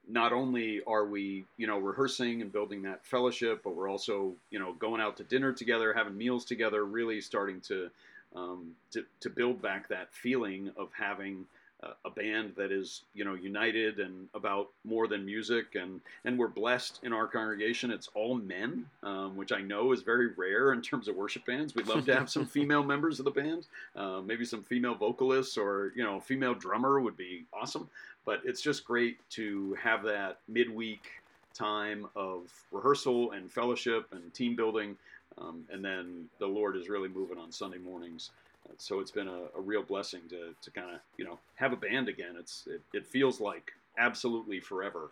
not 0.09 0.33
only 0.33 0.81
are 0.87 1.05
we 1.05 1.45
you 1.59 1.67
know 1.67 1.79
rehearsing 1.79 2.41
and 2.41 2.51
building 2.53 2.83
that 2.83 3.05
fellowship, 3.05 3.61
but 3.63 3.75
we're 3.75 3.91
also 3.91 4.33
you 4.51 4.59
know 4.59 4.73
going 4.75 5.01
out 5.01 5.19
to 5.19 5.25
dinner 5.25 5.53
together, 5.53 5.93
having 5.93 6.17
meals 6.17 6.45
together, 6.47 6.85
really 6.85 7.21
starting 7.21 7.61
to 7.63 7.91
um, 8.35 8.73
to, 8.93 9.05
to 9.21 9.31
build 9.31 9.61
back 9.61 9.89
that 9.89 10.13
feeling 10.13 10.71
of 10.77 10.89
having 10.93 11.47
a, 11.83 11.89
a 12.05 12.11
band 12.11 12.53
that 12.57 12.71
is 12.73 13.03
you 13.15 13.25
know 13.25 13.35
united 13.35 13.99
and 13.99 14.29
about 14.35 14.69
more 14.85 15.07
than 15.07 15.25
music 15.25 15.75
and 15.75 16.01
and 16.25 16.39
we're 16.39 16.49
blessed 16.49 17.01
in 17.03 17.13
our 17.13 17.27
congregation. 17.27 17.91
It's 17.91 18.09
all 18.15 18.35
men 18.37 18.87
um, 19.03 19.37
which 19.37 19.53
i 19.53 19.61
know 19.61 19.93
is 19.93 20.03
very 20.03 20.29
rare 20.37 20.73
in 20.73 20.83
terms 20.83 21.09
of 21.09 21.17
worship 21.17 21.47
bands. 21.47 21.75
We'd 21.75 21.89
love 21.89 22.05
to 22.07 22.15
have 22.15 22.31
some 22.31 22.47
female 22.57 22.83
members 22.83 23.19
of 23.19 23.25
the 23.25 23.31
band. 23.31 23.67
Uh, 23.97 24.21
maybe 24.21 24.45
some 24.45 24.63
female 24.63 24.95
vocalists 24.95 25.57
or 25.57 25.93
you 25.97 26.05
know 26.05 26.21
female 26.21 26.55
drummer 26.55 27.01
would 27.01 27.17
be 27.17 27.45
awesome. 27.53 27.89
But 28.27 28.43
it's 28.45 28.61
just 28.61 28.85
great 28.85 29.17
to 29.31 29.77
have 29.83 30.03
that 30.05 30.39
midweek 30.47 31.09
time 31.55 32.07
of 32.15 32.43
rehearsal 32.71 33.33
and 33.33 33.51
fellowship 33.51 34.07
and 34.13 34.33
team 34.33 34.55
building 34.55 34.97
um, 35.41 35.65
and 35.73 35.85
then 35.85 36.27
the 36.39 36.47
lord 36.47 36.77
is 36.77 36.89
really 36.89 37.09
moving 37.09 37.39
on 37.39 37.51
sunday 37.51 37.79
mornings. 37.79 38.31
Uh, 38.69 38.75
so 38.77 39.01
it's 39.01 39.11
been 39.11 39.29
a, 39.29 39.43
a 39.57 39.61
real 39.61 39.83
blessing 39.83 40.21
to, 40.29 40.55
to 40.63 40.71
kind 40.71 40.95
of 40.95 41.01
you 41.17 41.25
know 41.25 41.39
have 41.55 41.73
a 41.73 41.77
band 41.77 42.09
again. 42.09 42.35
It's 42.39 42.67
it, 42.67 42.83
it 42.93 43.07
feels 43.07 43.41
like 43.41 43.73
absolutely 43.99 44.61
forever. 44.61 45.11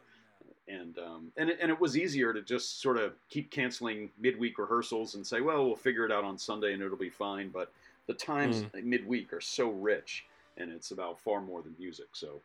And 0.69 0.99
um, 0.99 1.33
and 1.37 1.49
it, 1.49 1.59
and 1.63 1.71
it 1.71 1.81
was 1.81 1.97
easier 1.97 2.33
to 2.33 2.43
just 2.43 2.83
sort 2.83 2.99
of 2.99 3.15
keep 3.31 3.51
canceling 3.51 4.11
midweek 4.21 4.59
rehearsals 4.59 5.15
and 5.15 5.27
say 5.27 5.41
well 5.41 5.65
we'll 5.65 5.77
figure 5.77 6.05
it 6.05 6.13
out 6.13 6.25
on 6.25 6.37
sunday 6.39 6.73
and 6.75 6.83
it'll 6.83 6.99
be 6.99 7.11
fine. 7.11 7.49
But 7.49 7.73
the 8.07 8.15
times 8.15 8.65
midweek 8.83 9.33
are 9.33 9.41
so 9.41 9.71
rich 9.71 10.27
and 10.57 10.71
it's 10.71 10.91
about 10.91 11.21
far 11.21 11.41
more 11.41 11.63
than 11.63 11.75
music. 11.79 12.09
So 12.13 12.41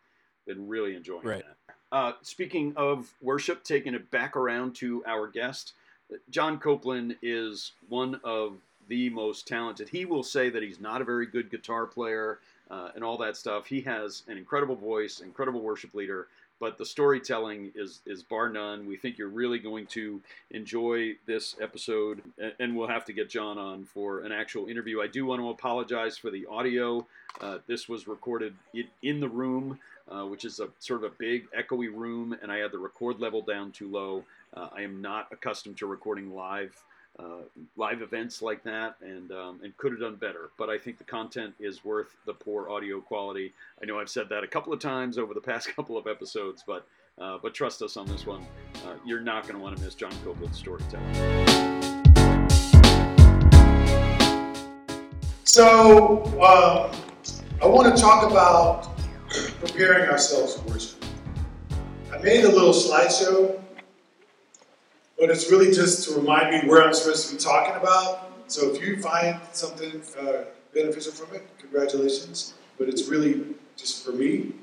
been 0.45 0.67
really 0.67 0.95
enjoying 0.95 1.25
Right. 1.25 1.43
that. 1.67 1.75
Uh, 1.91 2.13
speaking 2.21 2.73
of 2.75 3.13
worship 3.21 3.63
taking 3.63 3.93
it 3.93 4.09
back 4.11 4.35
around 4.35 4.75
to 4.75 5.03
our 5.05 5.27
guest 5.27 5.73
John 6.29 6.59
Copeland 6.59 7.15
is 7.21 7.73
one 7.89 8.19
of 8.23 8.57
the 8.87 9.09
most 9.09 9.47
talented. 9.47 9.89
He 9.89 10.05
will 10.05 10.23
say 10.23 10.49
that 10.49 10.61
he's 10.61 10.79
not 10.79 11.01
a 11.01 11.05
very 11.05 11.25
good 11.25 11.49
guitar 11.49 11.85
player 11.85 12.39
uh, 12.69 12.89
and 12.95 13.03
all 13.03 13.17
that 13.17 13.37
stuff. 13.37 13.65
He 13.65 13.81
has 13.81 14.23
an 14.27 14.37
incredible 14.37 14.75
voice, 14.75 15.19
incredible 15.19 15.61
worship 15.61 15.93
leader, 15.93 16.27
but 16.59 16.77
the 16.77 16.85
storytelling 16.85 17.71
is 17.75 18.01
is 18.05 18.23
bar 18.23 18.49
none. 18.49 18.85
We 18.85 18.95
think 18.95 19.17
you're 19.17 19.27
really 19.27 19.59
going 19.59 19.85
to 19.87 20.21
enjoy 20.51 21.15
this 21.25 21.55
episode, 21.61 22.21
and 22.59 22.75
we'll 22.75 22.87
have 22.87 23.05
to 23.05 23.13
get 23.13 23.29
John 23.29 23.57
on 23.57 23.83
for 23.83 24.21
an 24.21 24.31
actual 24.31 24.67
interview. 24.67 25.01
I 25.01 25.07
do 25.07 25.25
want 25.25 25.41
to 25.41 25.49
apologize 25.49 26.17
for 26.17 26.31
the 26.31 26.45
audio. 26.45 27.05
Uh, 27.41 27.57
this 27.67 27.89
was 27.89 28.07
recorded 28.07 28.53
in, 28.73 28.87
in 29.01 29.19
the 29.19 29.27
room, 29.27 29.79
uh, 30.09 30.25
which 30.25 30.45
is 30.45 30.59
a 30.59 30.69
sort 30.79 31.03
of 31.03 31.11
a 31.11 31.15
big 31.17 31.45
echoey 31.51 31.93
room, 31.93 32.35
and 32.41 32.51
I 32.51 32.57
had 32.57 32.71
the 32.71 32.79
record 32.79 33.19
level 33.19 33.41
down 33.41 33.71
too 33.71 33.89
low. 33.89 34.23
Uh, 34.53 34.69
I 34.75 34.81
am 34.81 35.01
not 35.01 35.27
accustomed 35.31 35.77
to 35.77 35.85
recording 35.85 36.33
live 36.33 36.75
uh, 37.19 37.43
live 37.77 38.01
events 38.01 38.41
like 38.41 38.63
that, 38.63 38.95
and 39.01 39.31
um, 39.31 39.59
and 39.63 39.75
could 39.77 39.91
have 39.91 40.01
done 40.01 40.15
better. 40.15 40.49
But 40.57 40.69
I 40.69 40.77
think 40.77 40.97
the 40.97 41.03
content 41.03 41.53
is 41.59 41.85
worth 41.85 42.15
the 42.25 42.33
poor 42.33 42.69
audio 42.69 43.01
quality. 43.01 43.53
I 43.81 43.85
know 43.85 43.99
I've 43.99 44.09
said 44.09 44.29
that 44.29 44.43
a 44.43 44.47
couple 44.47 44.73
of 44.73 44.79
times 44.79 45.17
over 45.17 45.33
the 45.33 45.41
past 45.41 45.67
couple 45.75 45.97
of 45.97 46.07
episodes, 46.07 46.63
but 46.65 46.87
uh, 47.19 47.37
but 47.41 47.53
trust 47.53 47.81
us 47.81 47.97
on 47.97 48.07
this 48.07 48.25
one. 48.25 48.45
Uh, 48.85 48.95
you're 49.05 49.21
not 49.21 49.43
going 49.43 49.55
to 49.55 49.61
want 49.61 49.77
to 49.77 49.83
miss 49.83 49.93
John 49.93 50.11
Copeland's 50.23 50.57
storytelling. 50.57 51.13
So, 55.43 56.23
um, 56.41 56.89
I 57.61 57.67
want 57.67 57.95
to 57.95 58.01
talk 58.01 58.29
about 58.29 58.92
preparing 59.65 60.09
ourselves 60.09 60.55
for 60.55 60.69
worship. 60.69 61.03
I 62.11 62.17
made 62.19 62.43
a 62.43 62.49
little 62.49 62.73
slideshow, 62.73 63.61
but 65.17 65.29
it's 65.29 65.49
really 65.49 65.71
just 65.71 66.07
to 66.07 66.15
remind 66.15 66.51
me 66.51 66.69
where 66.69 66.83
I'm 66.83 66.93
supposed 66.93 67.29
to 67.29 67.35
be 67.35 67.41
talking 67.41 67.75
about. 67.75 68.31
So, 68.47 68.73
if 68.73 68.81
you 68.81 69.01
find 69.01 69.39
something 69.53 70.01
uh, 70.19 70.43
beneficial 70.73 71.13
from 71.13 71.35
it, 71.35 71.47
congratulations. 71.59 72.55
But 72.77 72.89
it's 72.89 73.07
really 73.07 73.45
just 73.77 74.05
for 74.05 74.11
me. 74.11 74.53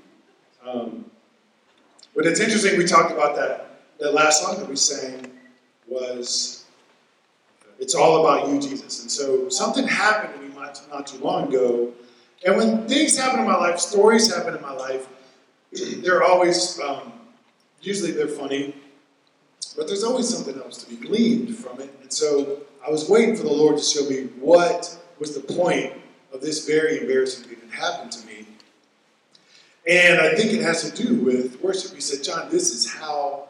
Um, 0.66 1.06
but 2.14 2.26
it's 2.26 2.40
interesting, 2.40 2.76
we 2.76 2.84
talked 2.84 3.10
about 3.10 3.36
that, 3.36 3.80
that 4.00 4.12
last 4.12 4.42
song 4.42 4.58
that 4.58 4.68
we 4.68 4.76
sang 4.76 5.30
was 5.86 6.66
it's 7.78 7.94
all 7.94 8.26
about 8.26 8.48
you, 8.48 8.60
Jesus. 8.60 9.00
And 9.00 9.10
so 9.10 9.48
something 9.48 9.86
happened 9.86 10.34
to 10.34 10.40
me 10.40 10.54
not, 10.54 10.82
not 10.90 11.06
too 11.06 11.18
long 11.18 11.48
ago 11.48 11.92
And 12.44 12.56
when 12.56 12.88
things 12.88 13.18
happen 13.18 13.40
in 13.40 13.46
my 13.46 13.56
life, 13.56 13.78
stories 13.78 14.34
happen 14.34 14.54
in 14.54 14.62
my 14.62 14.72
life, 14.72 15.08
they're 16.02 16.22
always, 16.22 16.80
um, 16.80 17.12
usually 17.82 18.12
they're 18.12 18.28
funny, 18.28 18.74
but 19.76 19.86
there's 19.86 20.04
always 20.04 20.28
something 20.28 20.60
else 20.62 20.82
to 20.84 20.90
be 20.90 20.96
gleaned 20.96 21.56
from 21.56 21.80
it. 21.80 21.94
And 22.02 22.12
so 22.12 22.62
I 22.86 22.90
was 22.90 23.08
waiting 23.08 23.36
for 23.36 23.42
the 23.42 23.52
Lord 23.52 23.76
to 23.76 23.82
show 23.82 24.08
me 24.08 24.24
what 24.40 24.98
was 25.18 25.34
the 25.34 25.54
point 25.54 25.92
of 26.32 26.40
this 26.40 26.66
very 26.66 27.00
embarrassing 27.00 27.44
thing 27.44 27.58
that 27.60 27.74
happened 27.74 28.12
to 28.12 28.26
me. 28.26 28.46
And 29.86 30.20
I 30.20 30.34
think 30.34 30.52
it 30.52 30.62
has 30.62 30.90
to 30.90 31.02
do 31.02 31.16
with 31.16 31.60
worship. 31.60 31.94
He 31.94 32.00
said, 32.00 32.22
John, 32.24 32.50
this 32.50 32.70
is 32.70 32.90
how 32.90 33.48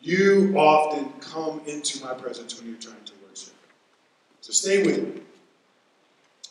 you 0.00 0.54
often 0.56 1.12
come 1.20 1.60
into 1.66 2.02
my 2.04 2.14
presence 2.14 2.58
when 2.58 2.68
you're 2.68 2.80
trying 2.80 3.04
to 3.04 3.12
worship. 3.28 3.54
So 4.40 4.52
stay 4.52 4.84
with 4.84 5.02
me. 5.02 5.22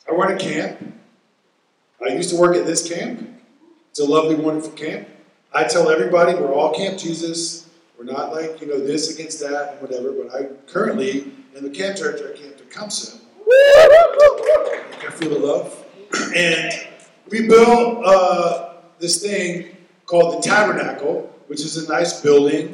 I 0.10 0.14
run 0.14 0.34
a 0.34 0.38
camp. 0.38 0.96
I 2.10 2.14
used 2.14 2.32
to 2.32 2.36
work 2.36 2.56
at 2.56 2.66
this 2.66 2.88
camp. 2.90 3.30
It's 3.92 4.00
a 4.00 4.06
lovely, 4.06 4.36
wonderful 4.36 4.72
camp. 4.72 5.08
I 5.54 5.66
tell 5.66 5.90
everybody 5.90 6.34
we're 6.34 6.54
all 6.54 6.74
Camp 6.74 6.98
Jesus. 6.98 7.70
We're 7.98 8.06
not 8.06 8.32
like, 8.32 8.60
you 8.62 8.68
know, 8.68 8.80
this 8.80 9.14
against 9.14 9.40
that 9.42 9.74
and 9.74 9.82
whatever, 9.82 10.12
but 10.12 10.34
I 10.34 10.46
currently, 10.72 11.32
in 11.56 11.64
the 11.64 11.70
camp 11.70 11.98
church, 11.98 12.20
I 12.22 12.40
Camp 12.40 12.58
Tecumseh. 12.58 13.20
I 15.08 15.12
feel 15.12 15.30
the 15.30 15.40
love. 15.40 15.86
And 16.36 16.74
we 17.30 17.48
built 17.48 18.04
uh, 18.04 18.74
this 18.98 19.22
thing 19.22 19.78
called 20.08 20.38
the 20.38 20.48
Tabernacle, 20.48 21.32
which 21.46 21.62
is 21.62 21.78
a 21.78 21.88
nice 21.92 22.22
building, 22.22 22.66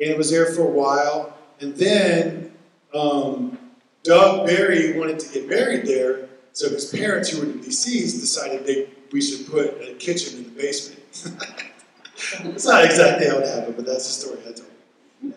and 0.00 0.10
it 0.10 0.16
was 0.16 0.30
there 0.30 0.46
for 0.46 0.62
a 0.62 0.70
while. 0.70 1.36
And 1.60 1.76
then 1.76 2.52
um, 2.94 3.58
Doug 4.02 4.46
Barry 4.46 4.98
wanted 4.98 5.18
to 5.18 5.32
get 5.34 5.48
married 5.48 5.84
there, 5.86 6.27
so 6.58 6.68
his 6.68 6.86
parents, 6.86 7.28
who 7.30 7.46
were 7.46 7.52
deceased, 7.52 8.20
decided 8.20 8.66
they, 8.66 8.88
we 9.12 9.22
should 9.22 9.46
put 9.46 9.80
a 9.80 9.94
kitchen 9.94 10.38
in 10.38 10.42
the 10.42 10.50
basement. 10.50 11.00
it's 12.46 12.66
not 12.66 12.84
exactly 12.84 13.28
how 13.28 13.38
it 13.38 13.46
happened, 13.46 13.76
but 13.76 13.86
that's 13.86 14.08
the 14.08 14.26
story 14.26 14.40
I 14.40 14.52
told. 14.54 15.36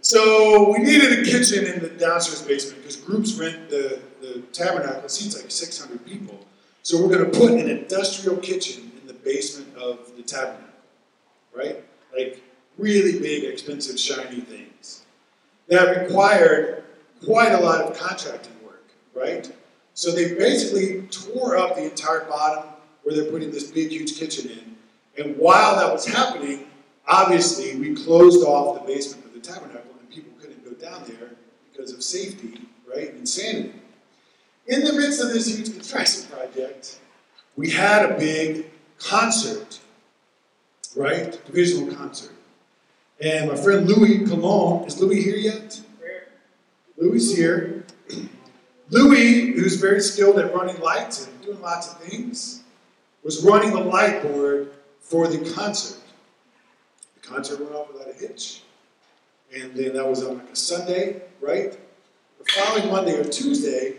So 0.00 0.72
we 0.72 0.78
needed 0.78 1.18
a 1.18 1.30
kitchen 1.30 1.66
in 1.66 1.82
the 1.82 1.90
downstairs 1.90 2.40
basement 2.40 2.78
because 2.78 2.96
groups 2.96 3.34
rent 3.34 3.68
the, 3.68 4.00
the 4.22 4.40
tabernacle. 4.54 5.04
It 5.04 5.10
seats 5.10 5.36
like 5.36 5.50
600 5.50 6.06
people. 6.06 6.42
So 6.82 7.02
we're 7.02 7.18
going 7.18 7.30
to 7.30 7.38
put 7.38 7.50
an 7.50 7.68
industrial 7.68 8.38
kitchen 8.38 8.92
in 8.98 9.06
the 9.06 9.12
basement 9.12 9.76
of 9.76 10.16
the 10.16 10.22
tabernacle, 10.22 10.68
right? 11.54 11.84
Like 12.16 12.42
really 12.78 13.20
big, 13.20 13.44
expensive, 13.44 14.00
shiny 14.00 14.40
things. 14.40 15.02
That 15.68 16.02
required 16.02 16.84
quite 17.22 17.52
a 17.52 17.60
lot 17.60 17.82
of 17.82 17.98
contracting 17.98 18.54
work, 18.64 18.84
right? 19.14 19.52
So 20.02 20.10
they 20.10 20.34
basically 20.34 21.02
tore 21.12 21.56
up 21.56 21.76
the 21.76 21.84
entire 21.84 22.24
bottom 22.24 22.64
where 23.04 23.14
they're 23.14 23.30
putting 23.30 23.52
this 23.52 23.70
big, 23.70 23.92
huge 23.92 24.18
kitchen 24.18 24.50
in. 24.50 24.76
And 25.16 25.36
while 25.36 25.76
that 25.76 25.92
was 25.92 26.04
happening, 26.04 26.66
obviously 27.06 27.76
we 27.76 27.94
closed 27.94 28.44
off 28.44 28.80
the 28.80 28.92
basement 28.92 29.24
of 29.26 29.32
the 29.32 29.38
tabernacle 29.38 29.92
and 30.00 30.10
people 30.10 30.32
couldn't 30.40 30.64
go 30.64 30.72
down 30.72 31.04
there 31.06 31.30
because 31.70 31.92
of 31.92 32.02
safety, 32.02 32.62
right? 32.84 33.10
and 33.10 33.20
Insanity. 33.20 33.74
In 34.66 34.82
the 34.82 34.92
midst 34.92 35.22
of 35.22 35.28
this 35.32 35.56
huge 35.56 35.72
construction 35.72 36.28
project, 36.36 36.98
we 37.54 37.70
had 37.70 38.10
a 38.10 38.18
big 38.18 38.72
concert, 38.98 39.78
right? 40.96 41.40
Divisional 41.46 41.94
concert. 41.94 42.32
And 43.20 43.48
my 43.48 43.56
friend 43.56 43.86
Louis 43.86 44.26
Cologne, 44.26 44.84
is 44.84 45.00
Louis 45.00 45.22
here 45.22 45.36
yet? 45.36 45.80
Louis 46.96 47.36
here. 47.36 47.81
Louis, 48.92 49.52
who's 49.52 49.76
very 49.76 50.02
skilled 50.02 50.38
at 50.38 50.54
running 50.54 50.78
lights 50.82 51.26
and 51.26 51.40
doing 51.40 51.62
lots 51.62 51.90
of 51.90 51.98
things, 52.02 52.62
was 53.24 53.42
running 53.42 53.70
the 53.70 53.80
light 53.80 54.22
board 54.22 54.70
for 55.00 55.26
the 55.28 55.50
concert. 55.54 55.98
The 57.14 57.26
concert 57.26 57.58
went 57.58 57.74
off 57.74 57.90
without 57.90 58.10
a 58.10 58.12
hitch. 58.12 58.64
And 59.54 59.74
then 59.74 59.94
that 59.94 60.06
was 60.06 60.22
on 60.22 60.38
like 60.38 60.50
a 60.50 60.56
Sunday, 60.56 61.22
right? 61.40 61.72
The 62.38 62.52
following 62.52 62.90
Monday 62.90 63.18
or 63.18 63.24
Tuesday, 63.24 63.96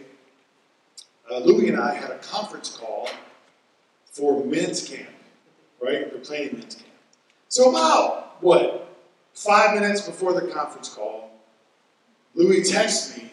uh, 1.32 1.40
Louis 1.40 1.70
and 1.70 1.80
I 1.80 1.96
had 1.96 2.12
a 2.12 2.20
conference 2.20 2.78
call 2.78 3.10
for 4.12 4.46
men's 4.46 4.88
camp, 4.88 5.10
right? 5.82 6.14
We're 6.14 6.20
planning 6.20 6.60
men's 6.60 6.76
camp. 6.76 6.88
So 7.48 7.72
about, 7.72 8.44
what, 8.44 8.96
five 9.34 9.74
minutes 9.74 10.02
before 10.02 10.40
the 10.40 10.52
conference 10.52 10.90
call, 10.90 11.32
Louis 12.36 12.70
texts 12.70 13.18
me, 13.18 13.32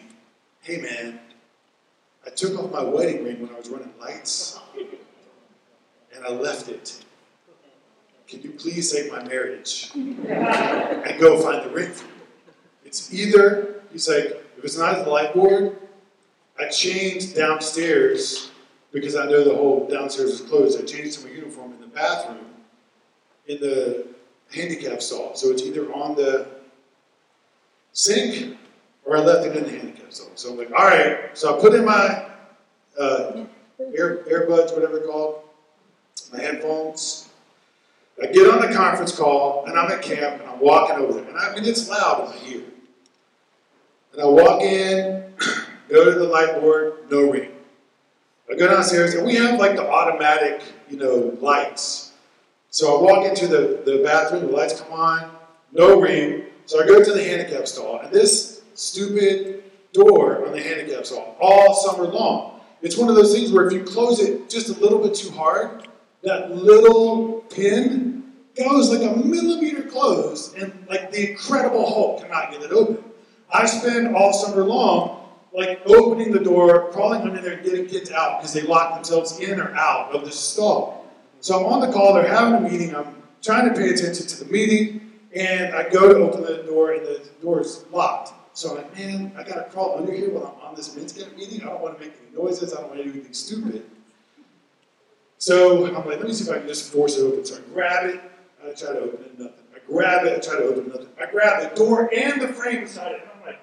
hey 0.61 0.81
man, 0.81 1.19
I 2.25 2.29
took 2.29 2.59
off 2.59 2.71
my 2.71 2.83
wedding 2.83 3.23
ring 3.23 3.41
when 3.41 3.49
I 3.49 3.57
was 3.57 3.69
running 3.69 3.93
lights, 3.99 4.59
and 4.77 6.25
I 6.25 6.29
left 6.29 6.69
it. 6.69 7.03
Can 8.27 8.41
you 8.41 8.51
please 8.51 8.91
save 8.91 9.11
my 9.11 9.23
marriage 9.23 9.91
and 9.95 11.19
go 11.19 11.41
find 11.41 11.65
the 11.65 11.69
ring? 11.73 11.91
It's 12.85 13.13
either, 13.13 13.81
he's 13.91 14.07
like, 14.07 14.43
if 14.57 14.63
it's 14.63 14.77
not 14.77 14.95
at 14.95 15.05
the 15.05 15.11
light 15.11 15.33
board, 15.33 15.77
I 16.59 16.67
changed 16.69 17.35
downstairs 17.35 18.51
because 18.91 19.15
I 19.15 19.25
know 19.25 19.43
the 19.43 19.55
whole 19.55 19.87
downstairs 19.87 20.31
is 20.31 20.41
closed. 20.41 20.79
I 20.79 20.85
changed 20.85 21.19
to 21.19 21.25
my 21.25 21.31
uniform 21.33 21.73
in 21.73 21.81
the 21.81 21.87
bathroom 21.87 22.45
in 23.47 23.59
the 23.59 24.07
handicap 24.53 25.01
stall. 25.01 25.35
So 25.35 25.49
it's 25.49 25.63
either 25.63 25.91
on 25.93 26.15
the 26.15 26.47
sink 27.93 28.57
or 29.05 29.17
I 29.17 29.21
left 29.21 29.47
it 29.47 29.55
in 29.55 29.63
the 29.63 29.69
handicap 29.69 30.00
So 30.11 30.51
I'm 30.51 30.57
like, 30.57 30.71
all 30.71 30.85
right. 30.85 31.37
So 31.37 31.57
I 31.57 31.61
put 31.61 31.73
in 31.73 31.85
my 31.85 32.25
uh, 32.99 33.45
ear, 33.93 34.25
earbuds, 34.29 34.73
whatever 34.73 34.99
they're 34.99 35.07
called, 35.07 35.41
my 36.33 36.41
headphones. 36.41 37.29
I 38.21 38.27
get 38.27 38.49
on 38.49 38.61
the 38.61 38.75
conference 38.75 39.15
call 39.15 39.65
and 39.65 39.77
I'm 39.77 39.89
at 39.91 40.01
camp 40.01 40.41
and 40.41 40.49
I'm 40.49 40.59
walking 40.59 40.97
over 40.97 41.13
there. 41.13 41.27
And 41.27 41.37
I 41.37 41.55
mean, 41.55 41.65
it's 41.65 41.89
loud 41.89 42.35
in 42.35 42.41
my 42.41 42.47
ear. 42.49 42.63
And 44.13 44.21
I 44.21 44.25
walk 44.25 44.61
in, 44.61 45.33
go 45.89 46.05
to 46.05 46.19
the 46.19 46.25
light 46.25 46.59
board, 46.59 47.09
no 47.09 47.31
ring. 47.31 47.51
I 48.51 48.55
go 48.55 48.67
downstairs 48.67 49.13
and 49.15 49.25
we 49.25 49.35
have 49.35 49.59
like 49.59 49.75
the 49.75 49.89
automatic, 49.89 50.61
you 50.89 50.97
know, 50.97 51.37
lights. 51.39 52.11
So 52.69 52.97
I 52.97 53.01
walk 53.01 53.25
into 53.25 53.47
the, 53.47 53.81
the 53.85 54.03
bathroom, 54.03 54.47
the 54.47 54.51
lights 54.51 54.81
come 54.81 54.93
on, 54.93 55.31
no 55.71 55.99
ring. 55.99 56.43
So 56.65 56.81
I 56.81 56.85
go 56.85 57.03
to 57.03 57.13
the 57.13 57.23
handicap 57.23 57.67
stall, 57.67 57.99
and 57.99 58.11
this 58.11 58.61
stupid 58.75 59.63
door 59.93 60.45
on 60.45 60.53
the 60.53 60.61
handicap 60.61 61.05
stall 61.05 61.37
all 61.39 61.73
summer 61.73 62.05
long. 62.05 62.61
It's 62.81 62.97
one 62.97 63.09
of 63.09 63.15
those 63.15 63.33
things 63.33 63.51
where 63.51 63.67
if 63.67 63.73
you 63.73 63.83
close 63.83 64.19
it 64.19 64.49
just 64.49 64.69
a 64.69 64.79
little 64.79 64.99
bit 64.99 65.13
too 65.13 65.31
hard, 65.31 65.87
that 66.23 66.55
little 66.55 67.41
pin 67.49 68.23
goes 68.57 68.89
like 68.89 69.01
a 69.01 69.15
millimeter 69.15 69.83
closed, 69.83 70.55
and 70.57 70.85
like 70.89 71.11
the 71.11 71.31
Incredible 71.31 71.87
Hulk 71.87 72.21
cannot 72.21 72.51
get 72.51 72.61
it 72.61 72.71
open. 72.71 73.03
I 73.51 73.65
spend 73.65 74.15
all 74.15 74.33
summer 74.33 74.63
long 74.63 75.21
like 75.53 75.81
opening 75.85 76.31
the 76.31 76.39
door, 76.39 76.89
crawling 76.91 77.21
under 77.21 77.41
there, 77.41 77.53
and 77.53 77.63
getting 77.63 77.85
kids 77.85 78.09
out 78.11 78.39
because 78.39 78.53
they 78.53 78.61
lock 78.61 78.95
themselves 78.95 79.39
in 79.39 79.59
or 79.59 79.73
out 79.75 80.15
of 80.15 80.25
the 80.25 80.31
stall. 80.31 81.05
So 81.41 81.59
I'm 81.59 81.65
on 81.65 81.81
the 81.81 81.91
call, 81.91 82.13
they're 82.13 82.27
having 82.27 82.65
a 82.65 82.69
meeting, 82.69 82.95
I'm 82.95 83.15
trying 83.41 83.67
to 83.67 83.75
pay 83.75 83.89
attention 83.89 84.27
to 84.27 84.43
the 84.43 84.51
meeting, 84.51 85.11
and 85.35 85.75
I 85.75 85.89
go 85.89 86.13
to 86.13 86.19
open 86.19 86.43
the 86.43 86.63
door, 86.63 86.93
and 86.93 87.05
the 87.05 87.27
door 87.41 87.61
is 87.61 87.83
locked. 87.91 88.33
So 88.53 88.71
I'm 88.71 88.77
like, 88.77 88.97
man, 88.97 89.31
I 89.37 89.43
gotta 89.43 89.69
crawl 89.69 89.97
under 89.97 90.11
here 90.11 90.29
while 90.29 90.57
I'm 90.59 90.69
on 90.69 90.75
this 90.75 90.95
men's 90.95 91.13
camp 91.13 91.35
meeting. 91.37 91.61
I 91.61 91.65
don't 91.67 91.81
want 91.81 91.97
to 91.97 92.05
make 92.05 92.13
any 92.21 92.35
noises, 92.37 92.73
I 92.73 92.81
don't 92.81 92.89
want 92.89 92.97
to 92.97 93.05
do 93.05 93.11
anything 93.11 93.33
stupid. 93.33 93.85
So 95.37 95.85
I'm 95.87 95.93
like, 95.93 96.05
let 96.05 96.23
me 96.23 96.33
see 96.33 96.49
if 96.49 96.55
I 96.55 96.59
can 96.59 96.67
just 96.67 96.91
force 96.91 97.17
it 97.17 97.23
open. 97.23 97.45
So 97.45 97.55
I 97.55 97.73
grab 97.73 98.09
it, 98.09 98.21
I 98.63 98.71
try 98.73 98.93
to 98.93 98.99
open 98.99 99.25
it, 99.25 99.39
nothing. 99.39 99.63
I 99.73 99.79
grab 99.87 100.25
it, 100.25 100.37
I 100.37 100.39
try 100.39 100.59
to 100.59 100.65
open 100.65 100.85
it, 100.85 100.87
nothing. 100.89 101.07
I 101.19 101.25
grab 101.31 101.69
the 101.69 101.75
door 101.75 102.09
and 102.13 102.41
the 102.41 102.49
frame 102.49 102.79
inside 102.79 103.13
it, 103.13 103.21
and 103.21 103.31
I'm 103.39 103.45
like, 103.47 103.59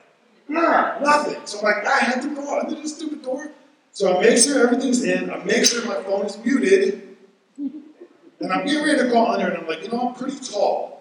nah, 0.49 0.99
nothing. 0.99 1.41
So 1.45 1.59
I'm 1.59 1.65
like, 1.65 1.87
I 1.87 1.99
had 1.99 2.23
to 2.23 2.35
go 2.35 2.59
under 2.59 2.75
this 2.75 2.97
stupid 2.97 3.23
door. 3.23 3.53
So 3.93 4.17
I 4.17 4.23
make 4.23 4.39
sure 4.39 4.67
everything's 4.67 5.05
in, 5.05 5.31
I 5.31 5.43
make 5.45 5.65
sure 5.65 5.85
my 5.85 6.03
phone 6.03 6.27
is 6.27 6.39
muted, 6.39 7.17
and 7.57 8.53
I'm 8.53 8.67
getting 8.67 8.85
ready 8.85 8.99
to 8.99 9.09
go 9.09 9.27
under, 9.27 9.49
and 9.49 9.59
I'm 9.59 9.67
like, 9.67 9.83
you 9.83 9.89
know, 9.91 10.09
I'm 10.09 10.15
pretty 10.15 10.39
tall. 10.39 10.98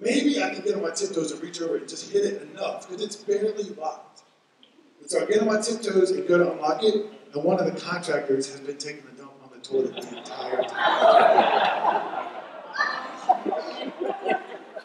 Maybe 0.00 0.42
I 0.42 0.50
can 0.50 0.62
get 0.62 0.74
on 0.74 0.82
my 0.82 0.90
tiptoes 0.90 1.32
and 1.32 1.42
reach 1.42 1.60
over 1.62 1.76
and 1.76 1.88
just 1.88 2.10
hit 2.12 2.24
it 2.24 2.42
enough, 2.42 2.86
because 2.86 3.02
it's 3.02 3.16
barely 3.16 3.64
locked. 3.80 4.22
And 5.00 5.10
so 5.10 5.22
I 5.22 5.26
get 5.26 5.40
on 5.40 5.46
my 5.46 5.60
tiptoes 5.60 6.10
and 6.10 6.28
go 6.28 6.36
to 6.38 6.52
unlock 6.52 6.82
it, 6.82 7.06
and 7.32 7.42
one 7.42 7.58
of 7.58 7.64
the 7.72 7.80
contractors 7.80 8.50
has 8.50 8.60
been 8.60 8.76
taking 8.76 9.04
a 9.08 9.16
dump 9.16 9.32
on 9.42 9.50
the 9.52 9.58
toilet 9.64 9.94
the 9.94 10.18
entire 10.18 10.62
time. 10.64 12.26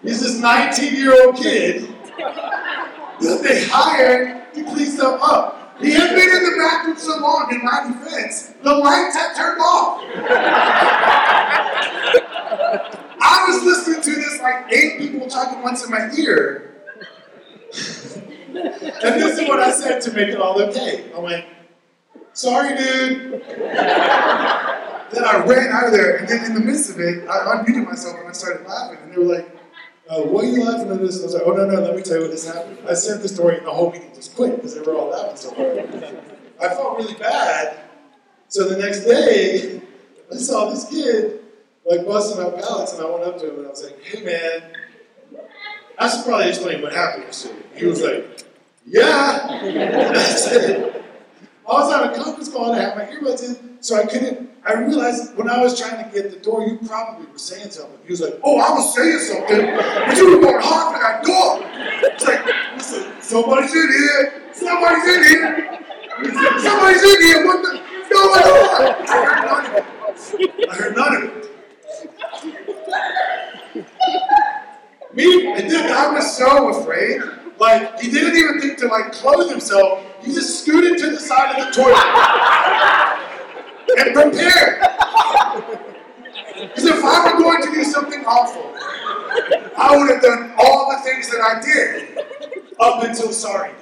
He's 0.02 0.22
this 0.22 0.40
19 0.40 0.96
year 0.96 1.26
old 1.26 1.36
kid 1.36 1.94
that 2.18 3.42
they 3.44 3.66
hired 3.66 4.54
to 4.54 4.64
clean 4.64 4.88
stuff 4.88 5.20
up. 5.22 5.78
He 5.82 5.92
had 5.92 6.16
been 6.16 6.30
in 6.30 6.44
the 6.44 6.56
bathroom 6.58 6.98
so 6.98 7.20
long, 7.20 7.52
in 7.52 7.64
my 7.64 7.88
defense, 7.88 8.54
the 8.64 8.74
lights 8.74 9.16
had 9.16 9.36
turned 9.36 9.60
off. 9.60 10.02
I 13.22 13.46
was 13.48 13.64
listening 13.64 14.02
to 14.02 14.16
this 14.20 14.42
like 14.42 14.72
eight 14.72 14.98
people 14.98 15.28
talking 15.28 15.62
once 15.62 15.86
in 15.86 15.92
my 15.92 16.10
ear. 16.18 16.74
and 17.70 19.22
this 19.22 19.40
is 19.40 19.48
what 19.48 19.60
I 19.60 19.72
said 19.72 20.02
to 20.02 20.12
make 20.12 20.30
it 20.30 20.38
all 20.38 20.60
okay. 20.64 21.12
I 21.16 21.20
went, 21.20 21.46
sorry, 22.34 22.76
dude. 22.76 23.44
then 23.48 25.24
I 25.24 25.44
ran 25.46 25.72
out 25.72 25.86
of 25.86 25.92
there, 25.92 26.18
and 26.18 26.28
then 26.28 26.46
in 26.46 26.54
the 26.56 26.60
midst 26.62 26.90
of 26.90 27.00
it, 27.00 27.28
I 27.30 27.56
unmuted 27.56 27.86
myself 27.86 28.18
and 28.20 28.28
I 28.28 28.32
started 28.32 28.68
laughing, 28.68 28.98
and 29.04 29.14
they 29.14 29.18
were 29.18 29.36
like, 29.36 29.56
uh, 30.10 30.22
"Why 30.22 30.42
are 30.42 30.46
you 30.46 30.64
laughing 30.64 30.92
at 30.92 31.00
this?" 31.00 31.22
I 31.22 31.26
was 31.26 31.34
like, 31.36 31.44
"Oh 31.46 31.52
no, 31.52 31.66
no, 31.66 31.80
let 31.80 31.96
me 31.96 32.02
tell 32.02 32.18
you 32.18 32.24
what 32.24 32.32
just 32.32 32.48
happened." 32.48 32.80
I 32.90 32.96
said 32.96 33.22
the 33.22 33.30
story, 33.30 33.58
and 33.58 33.68
the 33.68 33.72
whole 33.72 33.92
meeting 33.92 34.12
just 34.16 34.36
quit 34.36 34.56
because 34.56 34.74
they 34.76 34.82
were 34.82 34.96
all 34.96 35.10
laughing 35.10 35.38
so 35.38 35.54
hard. 35.54 35.78
I 36.60 36.70
felt 36.70 36.98
really 36.98 37.14
bad, 37.16 37.82
so 38.48 38.68
the 38.68 38.78
next 38.78 39.06
day, 39.06 39.82
I 40.34 40.38
saw 40.38 40.70
this 40.70 40.90
kid 40.90 41.41
like 41.86 42.06
busting 42.06 42.44
out 42.44 42.58
pallets, 42.60 42.94
and 42.94 43.02
I 43.02 43.10
went 43.10 43.24
up 43.24 43.40
to 43.40 43.50
him 43.50 43.58
and 43.60 43.68
I 43.68 43.70
was 43.70 43.84
like, 43.84 44.04
"Hey 44.04 44.24
man." 44.24 44.64
I 46.00 46.10
should 46.10 46.26
probably 46.26 46.50
explain 46.50 46.82
what 46.82 46.94
happened 46.94 47.26
yesterday. 47.26 47.62
He 47.76 47.86
was 47.86 48.02
like, 48.02 48.44
Yeah. 48.88 49.48
I 49.52 50.18
said, 50.18 51.04
I 51.70 51.72
was 51.74 51.94
on 51.94 52.10
a 52.10 52.16
conference 52.16 52.50
call 52.50 52.74
and 52.74 52.82
I 52.82 52.84
had 52.84 52.98
my 52.98 53.06
earbuds 53.06 53.44
in, 53.48 53.78
so 53.84 53.98
I 53.98 54.06
couldn't. 54.08 54.50
I 54.66 54.74
realized 54.80 55.36
when 55.38 55.48
I 55.48 55.62
was 55.62 55.80
trying 55.80 56.04
to 56.04 56.10
get 56.12 56.32
the 56.32 56.38
door, 56.38 56.64
you 56.66 56.80
probably 56.88 57.28
were 57.28 57.38
saying 57.38 57.70
something. 57.70 58.00
He 58.04 58.10
was 58.12 58.22
like, 58.22 58.40
Oh, 58.44 58.58
I 58.58 58.72
was 58.72 58.96
saying 58.96 59.20
something, 59.20 59.76
but 60.08 60.18
you 60.18 60.36
were 60.36 60.42
going 60.42 60.62
hard 60.62 60.96
for 60.96 61.02
that 61.04 61.24
door. 61.24 61.62
It's 62.10 62.26
like, 62.26 62.46
listen, 62.76 63.22
somebody's 63.22 63.76
in 63.76 63.88
here. 63.88 64.42
Somebody's 64.54 65.08
in 65.08 65.24
here. 65.24 65.80
Somebody's 66.60 67.04
in 67.04 67.22
here. 67.22 67.46
What 67.46 67.62
the? 67.62 67.70
On? 68.14 68.28
I 69.08 69.16
heard 69.16 69.46
none 69.46 69.66
of 69.66 69.74
it. 69.74 70.70
I 70.70 70.74
heard 70.76 70.96
none 70.98 71.16
of. 71.16 71.42
Me, 75.14 75.52
and 75.52 75.70
then 75.70 75.92
I 75.92 76.14
was 76.14 76.31
so 76.42 76.82
afraid. 76.82 77.22
Like, 77.60 78.00
he 78.00 78.10
didn't 78.10 78.36
even 78.36 78.60
think 78.60 78.80
to 78.80 78.88
like 78.88 79.12
clothe 79.12 79.50
himself. 79.50 80.04
He 80.24 80.34
just 80.34 80.62
scooted 80.62 80.98
to 81.00 81.12
the 81.12 81.20
side 81.20 81.60
of 81.60 81.68
the 81.68 81.72
toilet 81.72 81.98
and 84.00 84.14
prepared. 84.14 84.82
Because 86.60 86.86
if 86.86 87.04
I 87.04 87.32
were 87.32 87.40
going 87.40 87.62
to 87.64 87.72
do 87.72 87.84
something 87.84 88.24
awful, 88.26 88.74
I 89.78 89.96
would 89.98 90.10
have 90.10 90.22
done 90.22 90.54
all 90.58 90.92
the 90.92 91.00
things 91.04 91.30
that 91.30 91.42
I 91.42 91.62
did 91.62 92.18
up 92.80 93.04
until 93.04 93.32
sorry. 93.32 93.74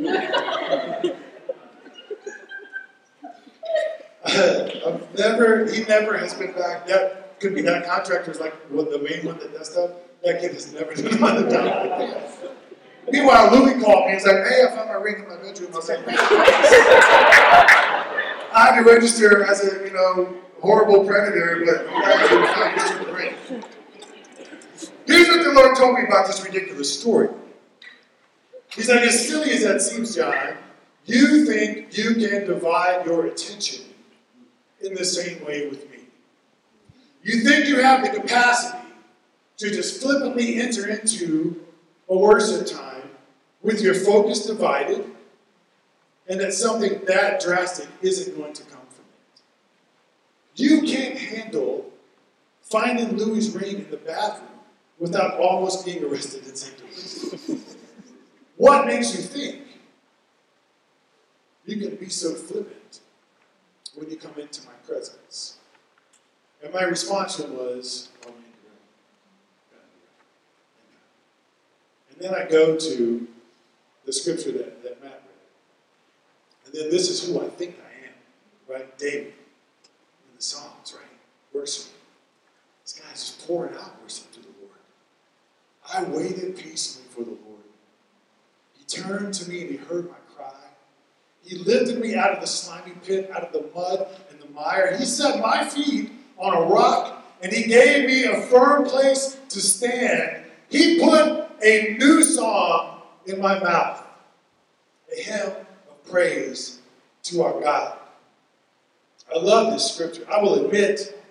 I've 4.26 5.18
never, 5.18 5.70
he 5.70 5.84
never 5.84 6.16
has 6.18 6.34
been 6.34 6.52
back. 6.52 6.86
That 6.86 7.38
could 7.40 7.54
be 7.54 7.62
that 7.62 7.86
contractor's 7.86 8.38
like 8.40 8.54
what 8.70 8.90
the 8.90 8.98
main 8.98 9.24
one 9.24 9.38
that 9.38 9.52
does 9.52 9.70
stuff. 9.72 9.90
That 10.24 10.40
kid 10.40 10.52
has 10.52 10.72
never 10.72 10.94
done 10.94 11.22
on 11.22 11.42
the 11.42 11.50
job. 11.50 12.54
Meanwhile, 13.10 13.50
Luie 13.50 13.82
called 13.82 14.06
me 14.06 14.12
and 14.12 14.20
said, 14.20 14.46
Hey, 14.46 14.64
I 14.64 14.76
found 14.76 14.88
my 14.88 14.94
ring 14.96 15.22
in 15.22 15.28
my 15.28 15.36
bedroom. 15.36 15.70
I 15.72 15.78
like, 15.78 16.06
I 18.52 18.66
had 18.66 18.82
to 18.82 18.84
register 18.84 19.44
as 19.44 19.64
a, 19.64 19.84
you 19.86 19.92
know, 19.92 20.36
horrible 20.60 21.04
predator, 21.04 21.64
but. 21.64 21.86
Here's 25.06 25.28
what 25.28 25.42
the 25.42 25.52
Lord 25.52 25.76
told 25.76 25.96
me 25.96 26.04
about 26.06 26.26
this 26.26 26.44
ridiculous 26.44 27.00
story. 27.00 27.30
He's 28.74 28.88
like, 28.88 29.00
as 29.00 29.26
silly 29.26 29.50
as 29.52 29.64
that 29.64 29.80
seems, 29.80 30.14
John, 30.14 30.56
you 31.06 31.46
think 31.46 31.96
you 31.96 32.14
can 32.14 32.46
divide 32.46 33.06
your 33.06 33.26
attention 33.26 33.86
in 34.82 34.94
the 34.94 35.04
same 35.04 35.44
way 35.44 35.68
with 35.68 35.90
me. 35.90 35.98
You 37.24 37.40
think 37.40 37.66
you 37.66 37.80
have 37.80 38.02
the 38.02 38.20
capacity 38.20 38.79
to 39.60 39.70
just 39.70 40.02
flippantly 40.02 40.60
enter 40.60 40.88
into 40.88 41.64
a 42.08 42.16
worship 42.16 42.66
time 42.66 43.08
with 43.62 43.80
your 43.80 43.94
focus 43.94 44.46
divided, 44.46 45.04
and 46.28 46.40
that 46.40 46.52
something 46.52 47.00
that 47.06 47.40
drastic 47.40 47.88
isn't 48.02 48.36
going 48.36 48.52
to 48.52 48.62
come 48.64 48.80
from 48.88 49.04
it. 49.14 49.42
You 50.60 50.82
can't 50.82 51.18
handle 51.18 51.90
finding 52.62 53.16
Louis' 53.16 53.50
ring 53.50 53.76
in 53.76 53.90
the 53.90 53.96
bathroom 53.96 54.48
without 54.98 55.38
almost 55.38 55.84
being 55.84 56.04
arrested 56.04 56.46
in 56.46 56.54
St. 56.54 56.80
Louis. 56.80 57.76
what 58.56 58.86
makes 58.86 59.14
you 59.14 59.22
think 59.22 59.62
you 61.66 61.76
can 61.76 61.96
be 61.96 62.08
so 62.08 62.34
flippant 62.34 63.00
when 63.94 64.08
you 64.10 64.16
come 64.16 64.34
into 64.38 64.64
my 64.66 64.74
presence? 64.86 65.56
And 66.62 66.72
my 66.72 66.82
response 66.82 67.38
was, 67.38 68.10
oh 68.26 68.30
man, 68.30 68.36
you're 68.62 68.72
right. 69.72 69.86
And 72.09 72.09
then 72.20 72.34
I 72.34 72.46
go 72.46 72.76
to 72.76 73.26
the 74.04 74.12
scripture 74.12 74.52
that, 74.52 74.82
that 74.82 75.02
Matt 75.02 75.22
read. 75.24 76.66
And 76.66 76.74
then 76.74 76.90
this 76.90 77.08
is 77.08 77.26
who 77.26 77.40
I 77.40 77.48
think 77.48 77.76
I 77.78 78.06
am, 78.06 78.14
right? 78.68 78.98
David 78.98 79.28
in 79.28 80.36
the 80.36 80.42
Psalms, 80.42 80.94
right? 80.94 81.04
Worship. 81.52 81.86
This 82.84 82.92
guy's 82.92 83.12
just 83.12 83.46
pouring 83.46 83.74
out 83.74 84.00
worship 84.02 84.30
to 84.32 84.40
the 84.40 84.48
Lord. 84.60 84.78
I 85.92 86.04
waited 86.04 86.56
patiently 86.56 87.08
for 87.10 87.22
the 87.22 87.30
Lord. 87.30 87.62
He 88.76 88.84
turned 88.84 89.32
to 89.34 89.48
me 89.48 89.62
and 89.62 89.70
he 89.70 89.76
heard 89.76 90.08
my 90.08 90.16
cry. 90.34 90.52
He 91.42 91.56
lifted 91.56 92.00
me 92.00 92.16
out 92.16 92.32
of 92.32 92.40
the 92.40 92.46
slimy 92.46 92.92
pit, 93.04 93.30
out 93.34 93.44
of 93.44 93.52
the 93.52 93.68
mud 93.74 94.06
and 94.30 94.40
the 94.40 94.48
mire. 94.50 94.96
He 94.96 95.04
set 95.04 95.40
my 95.40 95.64
feet 95.64 96.12
on 96.36 96.54
a 96.54 96.66
rock 96.66 97.24
and 97.42 97.52
he 97.52 97.64
gave 97.64 98.06
me 98.06 98.24
a 98.24 98.42
firm 98.42 98.84
place 98.84 99.38
to 99.48 99.60
stand. 99.60 100.44
He 100.68 101.00
put 101.00 101.39
a 101.62 101.96
new 101.98 102.22
song 102.22 103.02
in 103.26 103.40
my 103.40 103.58
mouth, 103.58 104.04
a 105.16 105.20
hymn 105.20 105.52
of 105.90 106.04
praise 106.10 106.80
to 107.24 107.42
our 107.42 107.60
God. 107.60 107.98
I 109.34 109.38
love 109.38 109.72
this 109.72 109.92
scripture. 109.92 110.26
I 110.30 110.42
will 110.42 110.64
admit 110.66 111.22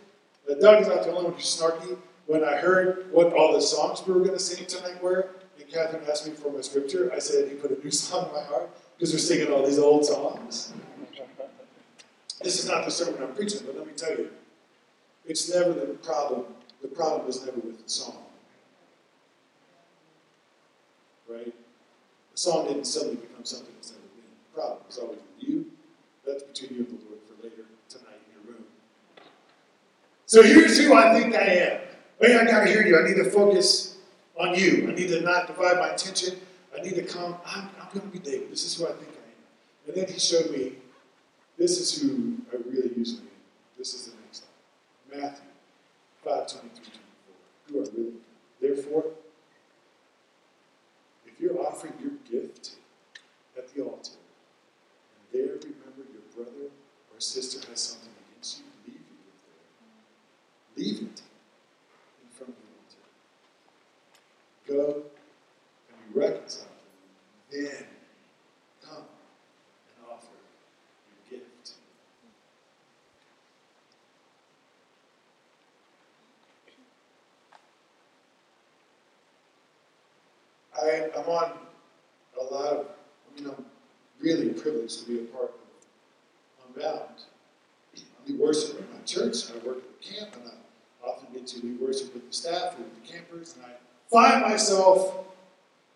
that 0.48 0.62
Doug 0.62 0.82
is 0.82 0.88
not 0.88 1.04
the 1.04 1.12
only 1.12 1.24
one 1.26 1.34
who's 1.34 1.46
snarky. 1.46 1.98
When 2.28 2.44
I 2.44 2.58
heard 2.58 3.08
what 3.12 3.34
all 3.34 3.54
the 3.54 3.62
songs 3.62 4.06
we 4.06 4.13
were 4.13 4.20
going 4.20 4.34
to 4.34 4.39
sing 4.39 4.65
tonight 4.68 5.02
were, 5.02 5.30
and 5.60 5.68
Catherine 5.68 6.04
asked 6.10 6.28
me 6.28 6.34
for 6.34 6.52
my 6.52 6.62
scripture, 6.62 7.12
I 7.13 7.20
said 7.20 7.50
he 7.50 7.56
put 7.56 7.72
a 7.72 7.84
new 7.84 7.92
song 7.92 8.28
in 8.28 8.36
my 8.36 8.44
heart 8.44 8.70
because 8.96 9.12
we're 9.12 9.20
singing 9.20 9.52
all 9.52 9.65
these 9.65 9.80
old 9.80 10.06
songs. 10.06 10.74
This 12.42 12.63
is 12.63 12.70
not 12.70 12.86
the 12.86 12.92
sermon 12.92 13.22
I'm 13.22 13.34
preaching, 13.34 13.62
but 13.65 13.76
let 13.76 13.86
me 13.86 13.94
tell 13.94 14.12
you, 14.12 14.30
it's 15.26 15.54
never 15.54 15.74
the 15.74 15.88
problem. 15.88 16.46
The 16.82 16.88
problem 16.88 17.28
is 17.28 17.44
never 17.46 17.60
with 17.60 17.84
the 17.84 17.89
song. 17.89 18.15
Right? 21.30 21.54
The 22.32 22.38
song 22.38 22.68
didn't 22.68 22.86
suddenly 22.86 23.18
become 23.18 23.46
something 23.46 23.74
that's 23.76 23.92
been. 23.92 24.02
The 24.52 24.62
problem 24.62 24.82
is 24.89 24.98
always 24.98 25.20
with 25.20 25.48
you. 25.48 25.65
That's 26.26 26.44
between 26.44 26.80
you 26.80 26.86
and 26.86 27.00
the 27.00 27.06
Lord 27.06 27.20
for 27.28 27.44
later 27.44 27.65
tonight 27.88 28.20
in 28.26 28.34
your 28.44 28.54
room. 28.54 28.65
So 30.26 30.42
here's 30.42 30.80
who 30.80 30.96
I 30.96 31.13
think 31.13 31.36
I 31.36 31.44
am. 31.44 31.82
Wait, 32.20 32.36
I 32.36 32.46
gotta 32.46 32.68
hear 32.68 32.86
you. 32.86 33.00
I 33.00 33.08
need 33.08 33.24
to 33.24 33.30
focus 33.30 33.98
on 34.39 34.56
you. 34.56 34.88
I 34.89 34.94
need 34.94 35.10
to 35.10 35.22
not 35.22 35.48
divide 35.48 35.78
my 35.78 35.89
attention. 35.89 36.39
I 36.78 36.82
need 36.82 36.96
to 36.96 37.04
come. 37.04 37.36
I'm, 37.46 37.70
I'm 37.82 38.00
to 38.00 38.08
be 38.08 38.20
David. 38.20 38.52
This 38.52 38.65
is 38.65 38.76
who 38.76 38.86
I 38.86 38.92
think 38.92 39.10
I 39.10 39.15
am. 39.15 39.88
And 39.88 39.96
then 39.96 40.13
he 40.13 40.20
showed 40.20 40.52
me 40.52 40.74
this 41.58 41.80
is 41.80 42.02
who 42.02 42.38
I 42.52 42.58
really 42.68 42.94
usually 42.96 43.22
am. 43.22 43.28
This 43.78 43.94
is 43.94 44.08
the 44.08 44.13
next 44.22 44.46
line. 45.12 45.22
Matthew 45.22 45.46
5 46.24 46.48
23 46.48 46.86
24. 47.68 47.70
Who 47.70 47.78
I 47.78 47.98
really 47.98 48.10
am. 48.10 48.22
Therefore, 48.62 49.06
if 51.49 51.55
you're 51.55 51.65
offering 51.65 51.93
your 52.01 52.41
gift 52.41 52.75
at 53.57 53.73
the 53.73 53.81
altar, 53.81 54.12
and 55.15 55.25
there 55.33 55.53
remember 55.53 56.03
your 56.12 56.21
brother 56.35 56.67
or 57.13 57.19
sister 57.19 57.67
has 57.69 57.79
something 57.79 58.12
against 58.31 58.59
you, 58.59 58.65
leave 58.88 59.01
your 59.01 59.17
gift 59.25 59.43
there. 60.75 60.83
Leave 60.83 60.97
it 61.09 61.21
in 62.21 62.29
front 62.31 62.53
of 62.53 62.57
the 64.67 64.73
altar. 64.77 64.93
Go 64.93 65.03
and 65.89 66.13
be 66.13 66.19
reconciled. 66.19 66.67
Then 67.51 67.85
come 68.83 69.05
and 69.97 70.05
offer 70.12 70.38
your 71.29 71.39
gift. 71.39 71.73
I, 80.82 81.10
I'm 81.18 81.26
on 81.30 81.52
a 82.39 82.44
lot 82.54 82.68
of, 82.68 82.86
I 82.88 83.39
mean, 83.39 83.50
I'm 83.50 83.65
really 84.22 84.50
privileged 84.50 85.02
to 85.02 85.08
be 85.08 85.20
a 85.20 85.24
part 85.26 85.46
of 85.46 86.76
Unbound. 86.76 87.10
I 87.96 88.00
lead 88.28 88.39
worship 88.39 88.80
at 88.80 88.94
my 88.94 89.04
church, 89.06 89.50
I 89.52 89.65
work 89.65 89.78
at 89.78 90.02
the 90.02 90.13
camp, 90.13 90.36
and 90.36 90.52
I 90.52 91.08
often 91.08 91.34
get 91.34 91.48
to 91.48 91.65
lead 91.65 91.80
worship 91.80 92.13
with 92.13 92.28
the 92.28 92.34
staff 92.34 92.76
and 92.76 92.86
with 92.86 93.04
the 93.04 93.12
campers, 93.12 93.56
and 93.56 93.65
I 93.65 93.70
find 94.12 94.42
myself 94.42 95.26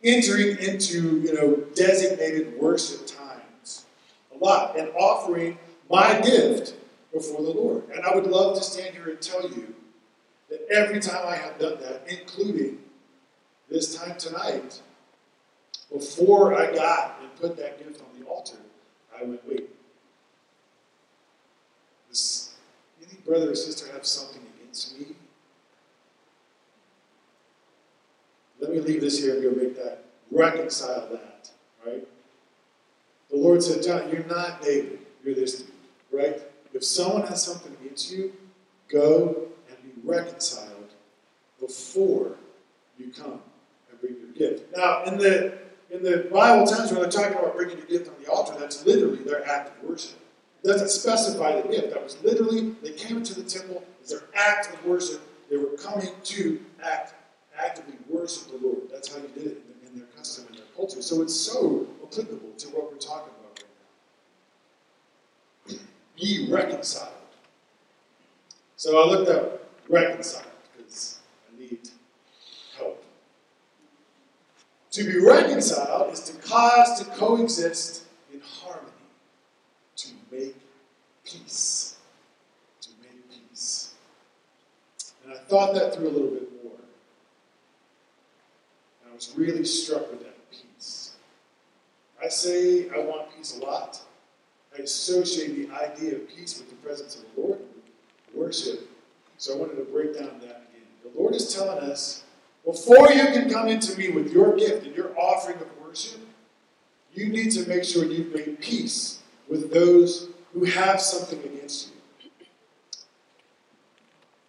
entering 0.04 0.58
into, 0.58 1.22
you 1.22 1.34
know, 1.34 1.56
designated 1.76 2.60
worship 2.60 3.06
times 3.08 3.86
a 4.34 4.43
lot 4.43 4.78
and 4.78 4.89
offering 4.96 5.58
my 5.89 6.19
gift 6.22 6.76
before 7.13 7.41
the 7.43 7.52
Lord. 7.52 7.84
And 7.93 8.04
I 8.04 8.13
would 8.15 8.28
love 8.28 8.58
to 8.58 8.63
stand 8.63 8.96
here 8.96 9.10
and 9.10 9.22
tell 9.22 9.43
you 9.43 9.74
that 10.50 10.67
every 10.72 11.00
time 11.00 11.26
I 11.26 11.36
have 11.36 11.58
done 11.60 11.80
that, 11.82 12.04
including 12.08 12.80
this 13.73 13.95
time 13.95 14.15
tonight, 14.17 14.79
before 15.91 16.53
I 16.53 16.71
got 16.75 17.17
and 17.21 17.36
put 17.41 17.57
that 17.57 17.79
gift 17.79 18.01
on 18.01 18.19
the 18.19 18.25
altar, 18.27 18.57
I 19.19 19.23
went, 19.23 19.41
wait, 19.49 19.67
this, 22.07 22.53
any 23.01 23.19
brother 23.25 23.51
or 23.51 23.55
sister 23.55 23.91
have 23.91 24.05
something 24.05 24.43
against 24.55 24.99
me, 24.99 25.07
let 28.59 28.71
me 28.71 28.79
leave 28.79 29.01
this 29.01 29.19
here 29.19 29.33
and 29.33 29.43
go 29.43 29.63
make 29.63 29.75
that, 29.75 30.03
reconcile 30.29 31.09
that, 31.12 31.49
right? 31.83 32.07
The 33.31 33.38
Lord 33.38 33.63
said, 33.63 33.81
John, 33.81 34.07
you're 34.12 34.23
not 34.25 34.62
David, 34.62 34.99
you're 35.25 35.33
this 35.33 35.63
dude, 35.63 35.71
right? 36.12 36.39
If 36.75 36.83
someone 36.83 37.25
has 37.25 37.43
something 37.43 37.75
against 37.81 38.12
you, 38.12 38.33
go 38.88 39.47
and 39.67 39.77
be 39.81 40.07
reconciled 40.07 40.91
before 41.59 42.36
you 42.99 43.12
come 43.12 43.41
bring 44.03 44.17
your 44.19 44.33
gift. 44.33 44.75
Now, 44.75 45.03
in 45.03 45.17
the 45.17 45.57
in 45.89 46.03
the 46.03 46.27
Bible 46.31 46.65
times 46.65 46.91
when 46.91 47.01
they're 47.01 47.11
talking 47.11 47.37
about 47.37 47.55
bringing 47.55 47.77
your 47.77 47.85
gift 47.85 48.09
on 48.09 48.15
the 48.23 48.29
altar, 48.31 48.55
that's 48.59 48.85
literally 48.85 49.23
their 49.23 49.47
act 49.47 49.69
of 49.69 49.89
worship. 49.89 50.17
It 50.63 50.67
doesn't 50.67 50.89
specify 50.89 51.61
the 51.61 51.67
gift. 51.67 51.91
That 51.91 52.03
was 52.03 52.21
literally, 52.23 52.71
they 52.81 52.93
came 52.93 53.17
into 53.17 53.35
the 53.35 53.47
temple 53.47 53.83
as 54.01 54.09
their 54.09 54.23
act 54.33 54.73
of 54.73 54.83
worship. 54.85 55.21
They 55.51 55.57
were 55.57 55.77
coming 55.77 56.09
to 56.23 56.59
act, 56.83 57.13
actively 57.59 57.93
worship 58.09 58.49
the 58.49 58.65
Lord. 58.65 58.89
That's 58.91 59.13
how 59.13 59.21
you 59.21 59.27
did 59.35 59.45
it 59.51 59.61
in, 59.83 59.89
in 59.89 59.99
their 59.99 60.07
custom 60.17 60.45
and 60.47 60.57
their 60.57 60.65
culture. 60.75 61.01
So 61.01 61.21
it's 61.21 61.35
so 61.35 61.85
applicable 62.01 62.53
to 62.57 62.67
what 62.69 62.91
we're 62.91 62.97
talking 62.97 63.33
about 63.39 63.63
right 65.67 65.77
now. 65.77 65.83
Be 66.19 66.47
reconciled. 66.49 67.13
So 68.77 68.99
I 68.99 69.05
looked 69.05 69.29
up 69.29 69.69
reconciled 69.87 70.45
because 70.75 71.19
I 71.47 71.59
need 71.59 71.89
help. 72.77 73.03
To 74.93 75.03
be 75.03 75.17
reconciled 75.17 76.13
is 76.13 76.19
to 76.19 76.38
cause 76.47 76.99
to 76.99 77.06
coexist 77.15 78.03
in 78.32 78.39
harmony, 78.41 78.91
to 79.95 80.10
make 80.32 80.56
peace. 81.25 81.97
To 82.82 82.89
make 83.01 83.27
peace. 83.32 83.95
And 85.23 85.34
I 85.34 85.38
thought 85.38 85.73
that 85.73 85.95
through 85.95 86.10
a 86.10 86.12
little 86.12 86.29
bit 86.29 86.63
more. 86.63 86.73
And 89.01 89.12
I 89.12 89.15
was 89.15 89.34
really 89.36 89.65
struck 89.65 90.12
with 90.12 90.21
that 90.21 90.51
peace. 90.51 91.15
I 92.23 92.27
say 92.27 92.88
I 92.91 92.99
want 92.99 93.36
peace 93.36 93.58
a 93.60 93.65
lot. 93.65 93.99
I 94.77 94.84
associate 94.84 95.69
the 95.69 95.75
idea 95.75 96.17
of 96.17 96.29
peace 96.29 96.60
with 96.60 96.69
the 96.69 96.75
presence 96.88 97.15
of 97.15 97.23
the 97.34 97.41
Lord, 97.41 97.60
worship. 98.36 98.88
So 99.39 99.56
I 99.56 99.58
wanted 99.58 99.77
to 99.77 99.86
break 99.86 100.13
down 100.19 100.39
that 100.41 100.67
again. 100.69 100.86
The 101.01 101.19
Lord 101.19 101.34
is 101.34 101.51
telling 101.51 101.79
us 101.79 102.22
before 102.65 103.12
you 103.12 103.26
can 103.28 103.49
come 103.49 103.67
into 103.67 103.97
me 103.97 104.10
with 104.10 104.32
your 104.32 104.56
gift 104.56 104.86
and 104.86 104.95
your 104.95 105.17
offering 105.17 105.58
of 105.58 105.67
worship, 105.82 106.21
you 107.13 107.28
need 107.28 107.52
to 107.52 107.67
make 107.67 107.84
sure 107.84 108.06
you've 108.06 108.34
made 108.34 108.60
peace 108.60 109.21
with 109.49 109.73
those 109.73 110.30
who 110.54 110.65
have 110.65 111.02
something 111.02 111.39
against 111.39 111.89
you. 111.89 111.93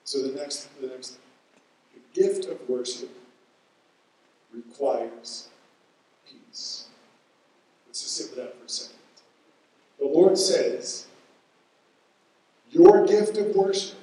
So 0.04 0.22
the 0.22 0.38
next, 0.38 0.68
the 0.80 0.86
next. 0.86 1.18
The 1.92 2.22
gift 2.22 2.46
of 2.46 2.68
worship 2.68 3.10
requires 4.52 5.48
peace. 6.28 6.86
Let's 7.86 8.02
just 8.02 8.16
sit 8.16 8.30
with 8.30 8.38
that 8.38 8.58
for 8.58 8.64
a 8.64 8.68
second. 8.68 8.96
The 9.98 10.06
Lord 10.06 10.38
says, 10.38 11.06
Your 12.70 13.06
gift 13.06 13.36
of 13.38 13.54
worship 13.56 13.98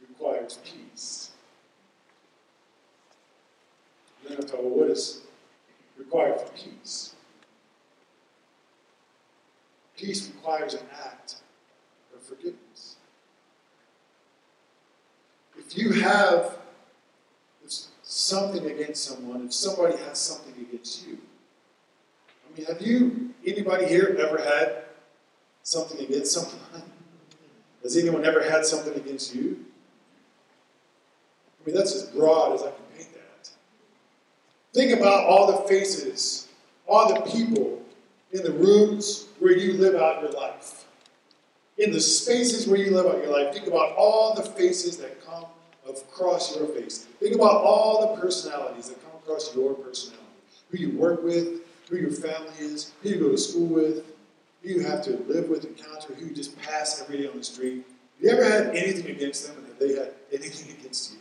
requires 0.00 0.58
peace. 0.64 0.81
And 4.32 4.42
then 4.42 4.58
I 4.58 4.62
well, 4.62 4.70
what 4.70 4.90
is 4.90 5.22
required 5.98 6.40
for 6.40 6.50
peace? 6.52 7.14
Peace 9.96 10.30
requires 10.34 10.74
an 10.74 10.86
act 11.04 11.36
of 12.14 12.22
forgiveness. 12.22 12.96
If 15.58 15.76
you 15.76 15.92
have 16.00 16.58
something 18.02 18.64
against 18.64 19.04
someone, 19.04 19.46
if 19.46 19.52
somebody 19.52 19.96
has 19.98 20.18
something 20.18 20.54
against 20.62 21.06
you, 21.06 21.18
I 22.26 22.56
mean, 22.56 22.66
have 22.66 22.80
you, 22.80 23.34
anybody 23.46 23.86
here, 23.86 24.16
ever 24.18 24.38
had 24.38 24.84
something 25.62 26.00
against 26.00 26.32
someone? 26.32 26.58
Has 27.82 27.96
anyone 27.96 28.24
ever 28.24 28.48
had 28.48 28.64
something 28.64 28.94
against 28.94 29.34
you? 29.34 29.64
I 31.60 31.66
mean, 31.66 31.74
that's 31.74 31.96
as 31.96 32.04
broad 32.04 32.54
as 32.54 32.62
I 32.62 32.70
can. 32.70 32.81
Think 34.72 34.98
about 34.98 35.26
all 35.26 35.46
the 35.52 35.68
faces, 35.68 36.48
all 36.86 37.12
the 37.12 37.20
people 37.30 37.82
in 38.32 38.42
the 38.42 38.52
rooms 38.52 39.26
where 39.38 39.56
you 39.56 39.74
live 39.74 39.94
out 39.94 40.22
your 40.22 40.32
life. 40.32 40.86
In 41.78 41.90
the 41.90 42.00
spaces 42.00 42.66
where 42.66 42.78
you 42.78 42.90
live 42.90 43.06
out 43.06 43.22
your 43.22 43.32
life, 43.32 43.52
think 43.52 43.66
about 43.66 43.94
all 43.96 44.34
the 44.34 44.42
faces 44.42 44.96
that 44.98 45.24
come 45.24 45.44
across 45.88 46.56
your 46.56 46.66
face. 46.68 47.06
Think 47.20 47.34
about 47.34 47.62
all 47.62 48.14
the 48.14 48.20
personalities 48.20 48.88
that 48.88 49.02
come 49.02 49.12
across 49.22 49.54
your 49.54 49.74
personality. 49.74 50.22
Who 50.70 50.78
you 50.78 50.90
work 50.98 51.22
with, 51.22 51.60
who 51.90 51.96
your 51.96 52.10
family 52.10 52.52
is, 52.58 52.92
who 53.02 53.10
you 53.10 53.16
go 53.16 53.30
to 53.30 53.38
school 53.38 53.66
with, 53.66 54.04
who 54.62 54.68
you 54.68 54.80
have 54.80 55.02
to 55.04 55.10
live 55.28 55.48
with, 55.48 55.64
encounter, 55.64 56.14
who 56.14 56.26
you 56.26 56.34
just 56.34 56.60
pass 56.62 57.02
every 57.02 57.18
day 57.18 57.28
on 57.28 57.36
the 57.36 57.44
street. 57.44 57.84
Have 58.16 58.22
you 58.22 58.30
ever 58.30 58.44
had 58.44 58.76
anything 58.76 59.10
against 59.10 59.46
them 59.46 59.58
and 59.58 59.66
have 59.66 59.78
they 59.78 59.94
had 59.94 60.12
anything 60.32 60.76
against 60.78 61.12
you? 61.12 61.18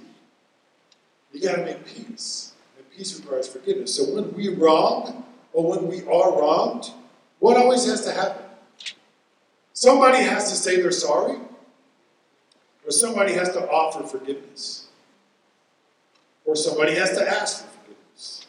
You 1.34 1.48
got 1.48 1.56
to 1.58 1.66
make 1.66 1.86
peace. 1.86 2.51
Peace 2.96 3.20
requires 3.20 3.48
forgiveness. 3.48 3.96
So 3.96 4.14
when 4.14 4.34
we 4.34 4.50
wrong 4.50 5.26
or 5.54 5.70
when 5.70 5.88
we 5.88 6.02
are 6.02 6.40
wronged, 6.40 6.92
what 7.40 7.58
always 7.58 7.86
has 7.86 8.06
to 8.06 8.12
happen? 8.12 8.46
Somebody 9.74 10.20
has 10.20 10.50
to 10.50 10.56
say 10.56 10.80
they're 10.80 10.92
sorry, 10.92 11.40
or 12.86 12.92
somebody 12.92 13.34
has 13.34 13.50
to 13.54 13.68
offer 13.70 14.04
forgiveness, 14.04 14.88
or 16.46 16.56
somebody 16.56 16.94
has 16.94 17.18
to 17.18 17.28
ask 17.28 17.66
for 17.66 17.72
forgiveness. 17.80 18.46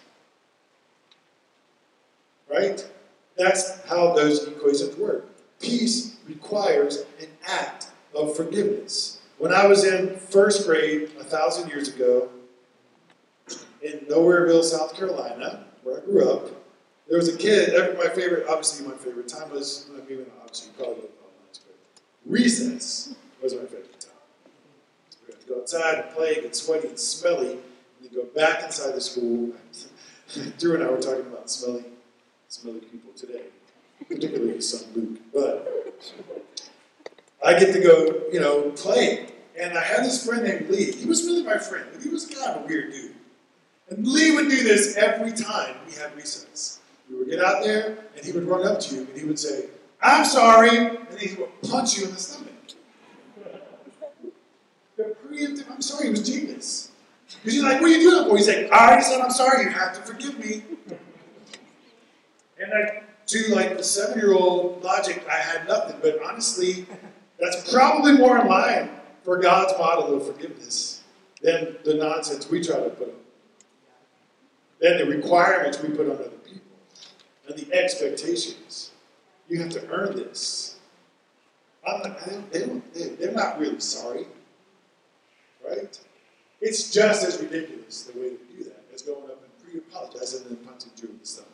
Right? 2.51 2.91
That's 3.39 3.83
how 3.87 4.13
those 4.13 4.47
equations 4.47 4.97
work. 4.97 5.25
Peace 5.59 6.17
requires 6.27 7.05
an 7.21 7.29
act 7.47 7.89
of 8.15 8.37
forgiveness. 8.37 9.21
When 9.39 9.53
I 9.53 9.67
was 9.67 9.85
in 9.85 10.17
first 10.17 10.67
grade 10.67 11.13
a 11.19 11.25
thousand 11.25 11.71
years 11.71 11.89
ago 11.89 12.29
in 13.83 14.01
Nowhereville, 14.07 14.63
South 14.63 14.95
Carolina, 14.97 15.65
where 15.83 16.01
I 16.01 16.05
grew 16.05 16.31
up, 16.31 16.49
there 17.09 17.19
was 17.19 17.29
a 17.29 17.37
kid. 17.37 17.75
My 17.99 18.09
favorite, 18.09 18.47
obviously, 18.49 18.87
my 18.87 18.97
favorite 18.97 19.29
time 19.29 19.51
was 19.51 19.89
maybe 19.93 20.21
not 20.21 20.29
obviously 20.41 20.73
probably 20.77 21.03
not 21.03 21.11
but 21.53 21.61
recess 22.25 23.15
was 23.43 23.55
my 23.55 23.63
favorite 23.63 24.01
time. 24.01 24.11
We 25.27 25.33
had 25.35 25.41
to 25.41 25.47
go 25.49 25.61
outside 25.61 26.05
and 26.05 26.15
play, 26.15 26.37
get 26.37 26.55
sweaty 26.55 26.89
and 26.89 26.99
smelly, 26.99 27.53
and 27.53 27.61
then 28.03 28.15
go 28.15 28.25
back 28.35 28.63
inside 28.63 28.95
the 28.95 29.01
school. 29.01 29.53
Drew 30.59 30.75
and 30.75 30.85
I 30.85 30.91
were 30.91 31.01
talking 31.01 31.27
about 31.27 31.51
smelly, 31.51 31.85
smelly 32.49 32.81
people 32.81 33.13
today, 33.17 33.43
particularly 34.09 34.61
son 34.61 34.89
Luke. 34.95 35.19
But 35.35 36.03
I 37.45 37.59
get 37.59 37.73
to 37.75 37.81
go, 37.81 38.23
you 38.33 38.41
know, 38.41 38.71
play. 38.71 39.29
And 39.61 39.77
I 39.77 39.83
had 39.83 40.05
this 40.05 40.25
friend 40.25 40.45
named 40.45 40.71
Lee. 40.71 40.93
He 40.93 41.05
was 41.05 41.25
really 41.25 41.43
my 41.43 41.59
friend, 41.59 41.87
but 41.93 42.03
he 42.03 42.09
was 42.09 42.27
kind 42.27 42.57
of 42.57 42.65
a 42.65 42.67
weird 42.67 42.93
dude. 42.93 43.12
And 43.93 44.07
Lee 44.07 44.35
would 44.35 44.49
do 44.49 44.63
this 44.65 44.97
every 44.97 45.33
time 45.33 45.77
we 45.87 45.93
had 45.93 46.17
recess. 46.17 46.81
We 47.11 47.19
would 47.19 47.29
get 47.29 47.45
out 47.45 47.63
there, 47.63 47.99
and 48.17 48.25
he 48.25 48.33
would 48.33 48.45
run 48.45 48.67
up 48.67 48.81
to 48.81 48.95
you, 48.95 49.01
and 49.03 49.19
he 49.19 49.27
would 49.27 49.39
say, 49.39 49.67
I'm 50.01 50.25
sorry, 50.25 50.79
and 50.79 51.19
he 51.21 51.35
would 51.35 51.51
punch 51.61 51.99
you 51.99 52.07
in 52.07 52.13
the 52.13 52.19
stomach. 52.19 52.53
The 54.97 55.15
preemptive, 55.27 55.71
I'm 55.71 55.83
sorry, 55.83 56.07
he 56.07 56.11
was 56.11 56.27
genius. 56.27 56.91
Because 57.37 57.55
you're 57.55 57.65
like, 57.65 57.83
what 57.83 57.91
are 57.91 57.95
you 57.95 58.11
doing 58.11 58.29
for? 58.31 58.37
He's 58.39 58.49
like, 58.49 58.73
I 58.73 58.89
already 58.89 59.03
said 59.03 59.21
I'm 59.21 59.31
sorry, 59.31 59.65
you 59.65 59.71
have 59.71 59.95
to 59.95 60.01
forgive 60.11 60.39
me. 60.39 60.63
And 62.59 62.71
like, 62.71 63.27
to 63.27 63.55
like 63.55 63.77
the 63.77 63.85
seven-year-old 63.85 64.83
logic, 64.83 65.23
I 65.31 65.37
had 65.37 65.69
nothing. 65.69 65.97
But 66.01 66.23
honestly, 66.23 66.87
that's 67.39 67.71
probably 67.71 68.13
more 68.13 68.39
in 68.39 68.49
line 68.49 68.91
for 69.23 69.37
God's 69.39 69.79
model 69.79 70.17
of 70.17 70.27
forgiveness 70.27 71.03
than 71.43 71.77
the 71.85 71.95
nonsense 71.95 72.49
we 72.49 72.63
try 72.63 72.77
to 72.77 72.91
put. 72.91 73.15
Than 74.83 74.99
the 74.99 75.07
requirements 75.07 75.81
we 75.81 75.91
put 75.91 76.07
on 76.07 76.17
other 76.17 76.29
people. 76.45 76.61
And 77.49 77.57
the 77.57 77.73
expectations. 77.73 78.91
You 79.49 79.61
have 79.61 79.71
to 79.71 79.89
earn 79.89 80.17
this. 80.17 80.77
Not, 81.87 82.03
they 82.27 82.33
don't, 82.33 82.53
they 82.53 82.61
they, 82.93 83.09
they're 83.11 83.33
not 83.33 83.61
really 83.61 83.79
sorry. 83.79 84.27
Right? 85.65 85.97
It's 86.61 86.91
just 86.91 87.25
as 87.25 87.41
ridiculous 87.41 88.03
the 88.03 88.19
way 88.19 88.31
to 88.31 88.39
do 88.57 88.65
that 88.65 88.85
as 88.93 89.03
going 89.03 89.25
up 89.31 89.41
and 89.43 89.71
pre-apologizing 89.71 90.49
and 90.49 90.59
then 90.59 90.65
punching 90.65 90.91
Drew 90.97 91.11
in 91.11 91.25
the. 91.25 91.47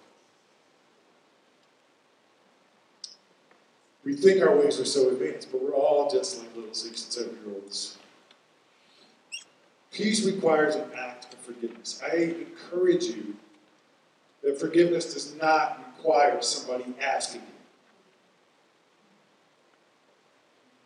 We 4.05 4.17
think 4.17 4.41
our 4.41 4.57
ways 4.57 4.81
are 4.81 4.87
so 4.87 5.11
advanced, 5.11 5.53
but 5.53 5.63
we're 5.63 5.75
all 5.75 6.11
just 6.11 6.39
like 6.39 6.57
little 6.57 6.73
six 6.73 7.05
and 7.05 7.13
seven 7.13 7.39
year 7.45 7.55
olds. 7.55 7.98
Peace 9.99 10.25
requires 10.25 10.77
an 10.77 10.89
act 10.97 11.35
of 11.35 11.41
forgiveness. 11.41 12.01
I 12.05 12.15
encourage 12.17 13.03
you 13.07 13.35
that 14.45 14.61
forgiveness 14.61 15.13
does 15.13 15.35
not 15.35 15.97
require 15.97 16.41
somebody 16.41 16.85
asking 17.03 17.43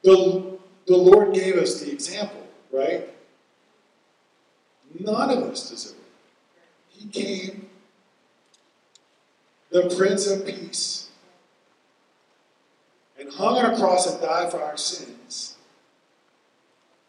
you. 0.02 0.10
The 0.10 0.58
the 0.86 0.96
Lord 0.96 1.34
gave 1.34 1.56
us 1.56 1.80
the 1.82 1.92
example, 1.92 2.46
right? 2.72 3.10
None 4.98 5.30
of 5.30 5.44
us 5.44 5.68
deserve 5.68 5.98
it. 5.98 5.98
He 6.88 7.08
came, 7.08 7.68
the 9.70 9.94
Prince 9.94 10.26
of 10.26 10.46
Peace, 10.46 11.10
and 13.20 13.30
hung 13.30 13.58
on 13.58 13.74
a 13.74 13.76
cross 13.76 14.10
and 14.10 14.22
died 14.22 14.50
for 14.50 14.62
our 14.62 14.78
sins 14.78 15.56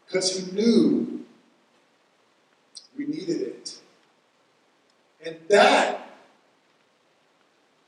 because 0.05 0.37
he 0.37 0.51
knew 0.51 1.13
we 2.97 3.05
needed 3.05 3.41
it. 3.41 3.79
And 5.25 5.37
that, 5.49 6.09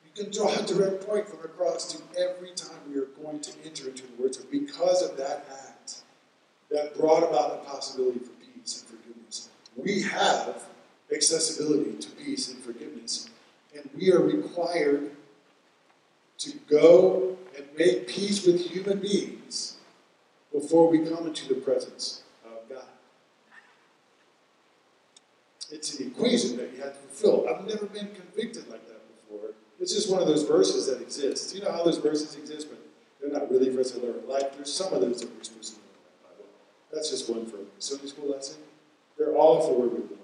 you 0.06 0.24
can 0.24 0.32
draw 0.32 0.54
a 0.54 0.66
direct 0.66 1.06
point 1.06 1.28
from 1.28 1.42
the 1.42 1.50
cross 1.50 1.94
to 1.94 2.02
every 2.20 2.52
time 2.52 2.78
we 2.90 2.98
are 2.98 3.08
going 3.22 3.42
to 3.42 3.52
enter 3.66 3.90
into 3.90 4.04
the 4.08 4.22
words 4.22 4.40
of 4.40 4.50
because 4.50 5.02
of 5.02 5.18
that 5.18 5.46
act 5.68 6.02
that 6.72 6.98
brought 6.98 7.24
about 7.24 7.64
the 7.64 7.70
possibility 7.70 8.20
for 8.20 8.32
peace 8.32 8.82
and 8.82 9.00
forgiveness. 9.00 9.50
We 9.76 10.02
have 10.04 10.64
accessibility 11.14 11.98
to 11.98 12.10
peace 12.12 12.52
and 12.52 12.64
forgiveness, 12.64 13.30
and 13.76 13.90
we 13.96 14.12
are 14.12 14.22
required 14.22 15.12
to 16.38 16.52
go 16.70 17.38
and 17.56 17.66
make 17.78 18.08
peace 18.08 18.46
with 18.46 18.62
human 18.62 19.00
beings 19.00 19.78
before 20.52 20.90
we 20.90 21.00
come 21.00 21.28
into 21.28 21.48
the 21.54 21.56
presence 21.56 22.24
of 22.46 22.68
God. 22.70 22.86
It's 25.72 26.00
an 26.00 26.08
equation 26.08 26.58
that 26.58 26.72
you 26.74 26.82
have 26.82 26.94
to 26.94 27.00
fulfill. 27.08 27.48
I've 27.50 27.66
never 27.66 27.86
been 27.88 28.10
convicted 28.14 28.70
like 28.70 28.86
that 28.88 29.02
before. 29.16 29.52
It's 29.80 29.94
just 29.94 30.12
one 30.12 30.22
of 30.22 30.28
those 30.28 30.44
verses 30.44 30.88
that 30.88 31.02
exists. 31.02 31.54
You 31.54 31.62
know 31.62 31.72
how 31.72 31.84
those 31.84 31.98
verses 31.98 32.36
exist, 32.36 32.68
but 32.70 32.80
they're 33.20 33.32
not 33.32 33.50
really 33.50 33.72
for 33.74 33.82
us 33.82 33.92
to 33.92 34.00
learn. 34.00 34.28
Like, 34.28 34.56
there's 34.56 34.72
some 34.72 34.94
of 34.94 35.02
those 35.02 35.22
that 35.22 35.36
we're 35.36 35.44
supposed 35.44 35.74
to 35.74 35.80
learn 35.80 35.88
in 35.88 36.04
the 36.22 36.28
Bible. 36.30 36.50
That's 36.92 37.10
just 37.10 37.30
one 37.30 37.46
for 37.46 37.58
a 37.58 37.66
Sunday 37.80 38.08
school 38.08 38.30
lesson. 38.32 38.58
They're 39.18 39.36
all 39.36 39.62
for 39.62 39.80
where 39.80 39.88
we 39.88 39.98
belong. 40.00 40.20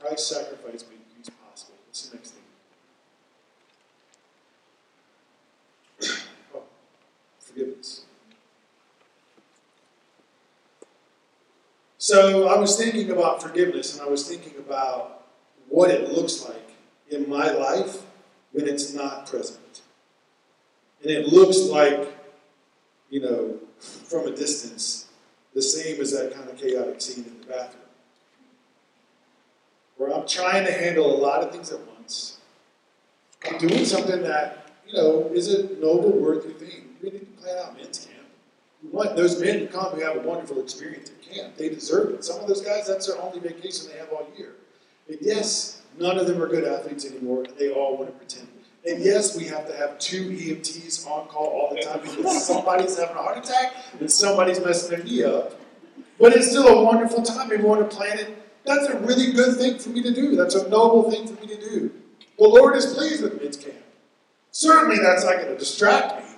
Christ's 0.00 0.34
sacrifice 0.34 0.82
peace 0.82 1.30
possible. 1.44 1.74
What's 1.86 2.08
the 2.08 2.16
next 2.16 2.34
thing? 6.00 6.18
oh, 6.54 6.62
forgiveness. 7.38 8.04
So 12.10 12.48
I 12.48 12.58
was 12.58 12.76
thinking 12.76 13.12
about 13.12 13.40
forgiveness, 13.40 13.96
and 13.96 14.04
I 14.04 14.10
was 14.10 14.26
thinking 14.28 14.54
about 14.58 15.28
what 15.68 15.92
it 15.92 16.10
looks 16.10 16.44
like 16.44 16.74
in 17.08 17.30
my 17.30 17.52
life 17.52 18.02
when 18.50 18.66
it's 18.66 18.92
not 18.92 19.28
present. 19.28 19.82
And 21.02 21.12
it 21.12 21.28
looks 21.28 21.58
like, 21.60 22.12
you 23.10 23.20
know, 23.20 23.58
from 23.78 24.26
a 24.26 24.32
distance, 24.32 25.06
the 25.54 25.62
same 25.62 26.00
as 26.00 26.10
that 26.10 26.34
kind 26.34 26.50
of 26.50 26.56
chaotic 26.56 27.00
scene 27.00 27.24
in 27.24 27.40
the 27.42 27.46
bathroom. 27.46 27.84
Where 29.96 30.12
I'm 30.12 30.26
trying 30.26 30.66
to 30.66 30.72
handle 30.72 31.14
a 31.14 31.16
lot 31.16 31.44
of 31.44 31.52
things 31.52 31.70
at 31.70 31.78
once. 31.96 32.38
I'm 33.48 33.56
doing 33.58 33.84
something 33.84 34.20
that, 34.22 34.72
you 34.84 34.94
know, 34.94 35.30
is 35.32 35.54
a 35.54 35.74
noble, 35.74 36.10
worthy 36.10 36.54
thing. 36.54 36.96
We 37.00 37.10
need 37.10 37.20
to 37.20 37.40
plan 37.40 37.56
out 37.58 37.76
men's 37.76 38.04
camp. 38.04 38.19
We 38.82 38.90
want 38.90 39.14
those 39.16 39.40
men 39.40 39.60
to 39.60 39.66
come 39.66 39.92
who 39.92 40.00
have 40.00 40.16
a 40.16 40.20
wonderful 40.20 40.60
experience 40.60 41.10
at 41.10 41.22
camp. 41.22 41.56
They 41.56 41.68
deserve 41.68 42.14
it. 42.14 42.24
Some 42.24 42.40
of 42.40 42.48
those 42.48 42.62
guys, 42.62 42.86
that's 42.86 43.06
their 43.06 43.20
only 43.20 43.40
vacation 43.40 43.90
they 43.90 43.98
have 43.98 44.08
all 44.10 44.26
year. 44.36 44.54
And 45.08 45.18
yes, 45.20 45.82
none 45.98 46.18
of 46.18 46.26
them 46.26 46.42
are 46.42 46.48
good 46.48 46.64
athletes 46.64 47.04
anymore, 47.04 47.44
and 47.44 47.56
they 47.58 47.70
all 47.70 47.96
want 47.96 48.08
to 48.10 48.16
pretend. 48.16 48.48
And 48.86 49.02
yes, 49.02 49.36
we 49.36 49.44
have 49.44 49.66
to 49.68 49.76
have 49.76 49.98
two 49.98 50.30
EMTs 50.30 51.06
on 51.06 51.28
call 51.28 51.46
all 51.46 51.74
the 51.74 51.82
time 51.82 52.00
because 52.00 52.46
somebody's 52.46 52.98
having 52.98 53.16
a 53.16 53.22
heart 53.22 53.38
attack 53.38 53.74
and 53.98 54.10
somebody's 54.10 54.64
messing 54.64 54.90
their 54.90 55.04
knee 55.04 55.22
up. 55.24 55.60
But 56.18 56.34
it's 56.34 56.48
still 56.48 56.66
a 56.68 56.84
wonderful 56.84 57.22
time. 57.22 57.52
If 57.52 57.60
you 57.60 57.66
want 57.66 57.88
to 57.88 57.94
plan 57.94 58.18
it, 58.18 58.36
that's 58.64 58.86
a 58.86 58.98
really 59.00 59.32
good 59.32 59.56
thing 59.56 59.78
for 59.78 59.90
me 59.90 60.02
to 60.02 60.12
do. 60.12 60.36
That's 60.36 60.54
a 60.54 60.68
noble 60.68 61.10
thing 61.10 61.26
for 61.26 61.38
me 61.40 61.48
to 61.48 61.60
do. 61.60 61.90
The 62.38 62.48
Lord 62.48 62.74
is 62.76 62.86
pleased 62.94 63.22
with 63.22 63.40
men's 63.40 63.56
camp. 63.58 63.76
Certainly, 64.50 64.98
that's 64.98 65.24
not 65.24 65.36
going 65.36 65.48
to 65.48 65.58
distract 65.58 66.22
me 66.22 66.30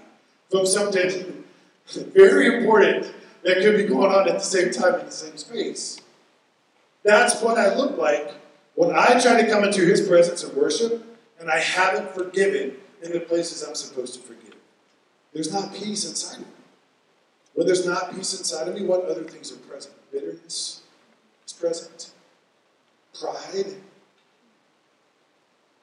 from 0.51 0.67
something 0.67 1.42
very 1.87 2.59
important 2.59 3.13
that 3.45 3.59
could 3.59 3.77
be 3.77 3.85
going 3.85 4.13
on 4.13 4.29
at 4.29 4.35
the 4.35 4.41
same 4.41 4.71
time 4.71 5.01
in 5.01 5.07
the 5.07 5.13
same 5.13 5.37
space. 5.37 6.01
That's 7.03 7.41
what 7.43 7.59
I 7.59 7.75
look 7.75 7.99
like 7.99 8.35
when 8.75 8.95
I 8.95 9.21
try 9.21 9.41
to 9.43 9.49
come 9.49 9.65
into 9.65 9.85
His 9.85 10.07
presence 10.07 10.45
and 10.45 10.57
worship 10.57 11.05
and 11.41 11.51
I 11.51 11.59
haven't 11.59 12.11
forgiven 12.11 12.77
in 13.03 13.13
the 13.13 13.21
places 13.21 13.63
I'm 13.63 13.75
supposed 13.75 14.15
to 14.15 14.21
forgive. 14.21 14.55
There's 15.33 15.53
not 15.53 15.75
peace 15.75 16.09
inside 16.09 16.37
of 16.37 16.47
me. 16.47 16.47
When 17.55 17.67
there's 17.67 17.87
not 17.87 18.15
peace 18.15 18.39
inside 18.39 18.69
of 18.69 18.75
me, 18.75 18.85
what 18.85 19.05
other 19.05 19.25
things 19.25 19.53
are 19.53 19.57
present? 19.57 19.95
Bitterness 20.11 20.83
is 21.47 21.53
present. 21.53 22.13
Pride. 23.19 23.75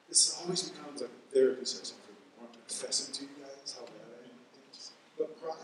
This 0.08 0.40
always 0.42 0.68
becomes 0.70 1.02
a 1.02 1.08
therapy 1.32 1.64
session 1.64 1.96
for 2.04 2.12
me. 2.12 2.18
I 2.38 2.42
want 2.42 2.52
to 2.54 2.58
confess 2.60 3.08
it 3.08 3.14
to 3.14 3.22
you 3.22 3.28
guys 3.40 3.76
how 3.78 3.84
bad 3.84 3.94
I 4.24 4.24
am. 4.24 4.34
But 5.18 5.40
pride. 5.40 5.59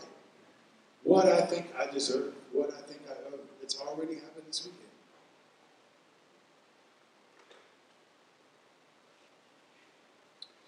What 1.07 1.25
I 1.27 1.39
think 1.39 1.67
I 1.79 1.89
deserve, 1.89 2.33
what 2.51 2.69
I 2.69 2.81
think 2.81 2.99
I 3.07 3.13
owe. 3.13 3.39
It's 3.63 3.79
already 3.79 4.15
happened 4.15 4.43
this 4.45 4.65
weekend. 4.65 4.83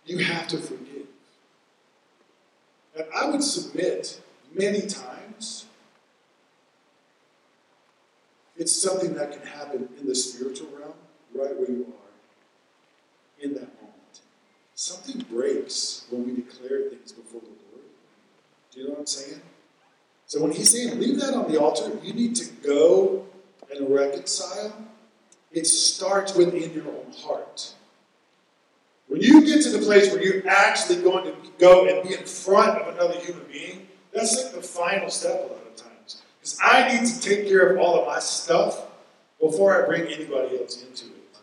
You 0.06 0.19
have 0.19 0.47
to 0.47 0.58
forgive. 0.58 1.08
And 2.95 3.06
I 3.13 3.30
would 3.30 3.43
submit 3.43 4.21
many 4.56 4.88
times 4.88 5.65
it's 8.56 8.82
something 8.82 9.15
that 9.15 9.34
can 9.34 9.45
happen 9.45 9.89
in 9.99 10.08
the 10.08 10.15
spiritual 10.15 10.69
realm, 10.69 10.93
right 11.36 11.54
where 11.54 11.69
you 11.69 11.86
are, 11.86 13.43
in 13.43 13.56
that 13.56 13.75
moment. 13.82 14.21
Something 14.73 15.25
breaks 15.30 16.06
when 16.10 16.25
we 16.25 16.32
declare 16.32 16.89
things 16.89 17.12
before 17.12 17.41
the 17.41 17.47
Lord. 17.47 17.88
Do 18.71 18.80
you 18.80 18.86
know 18.86 18.91
what 18.91 18.99
I'm 18.99 19.06
saying? 19.06 19.41
So 20.29 20.39
when 20.43 20.51
he's 20.51 20.69
saying, 20.69 20.99
leave 20.99 21.19
that 21.21 21.33
on 21.33 21.51
the 21.51 21.59
altar, 21.59 21.91
you 22.03 22.13
need 22.13 22.35
to 22.35 22.45
go 22.63 23.25
and 23.73 23.89
reconcile. 23.89 24.71
It 25.51 25.65
starts 25.65 26.35
within 26.35 26.71
your 26.71 26.85
own 26.85 27.11
heart. 27.17 27.73
When 29.07 29.21
you 29.21 29.43
get 29.43 29.63
to 29.63 29.71
the 29.71 29.79
place 29.79 30.13
where 30.13 30.21
you're 30.21 30.47
actually 30.47 31.01
going 31.01 31.23
to 31.23 31.33
go 31.57 31.87
and 31.87 32.07
be 32.07 32.13
in 32.13 32.25
front 32.25 32.79
of 32.79 32.93
another 32.93 33.19
human 33.19 33.43
being, 33.51 33.87
that's 34.13 34.43
like 34.43 34.53
the 34.53 34.61
final 34.61 35.09
step 35.09 35.33
a 35.33 35.51
lot 35.51 35.65
of 35.65 35.75
times. 35.75 36.21
Because 36.39 36.59
I 36.63 36.93
need 36.93 37.07
to 37.07 37.19
take 37.19 37.47
care 37.47 37.71
of 37.71 37.79
all 37.79 37.99
of 37.99 38.05
my 38.05 38.19
stuff 38.19 38.85
before 39.41 39.83
I 39.83 39.87
bring 39.87 40.03
anybody 40.13 40.59
else 40.59 40.83
into 40.83 41.05
it. 41.05 41.39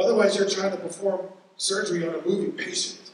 Otherwise, 0.00 0.38
you're 0.38 0.48
trying 0.48 0.70
to 0.70 0.78
perform 0.78 1.26
surgery 1.58 2.08
on 2.08 2.14
a 2.14 2.22
moving 2.26 2.52
patient. 2.52 3.10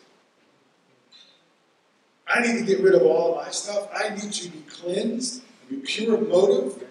I 2.29 2.41
need 2.41 2.59
to 2.59 2.65
get 2.65 2.81
rid 2.81 2.95
of 2.95 3.03
all 3.03 3.39
of 3.39 3.47
my 3.47 3.51
stuff. 3.51 3.89
I 3.95 4.11
need 4.11 4.33
to 4.33 4.49
be 4.51 4.61
cleansed, 4.69 5.43
be 5.71 5.77
pure 5.77 6.15
of 6.15 6.29
motive, 6.29 6.85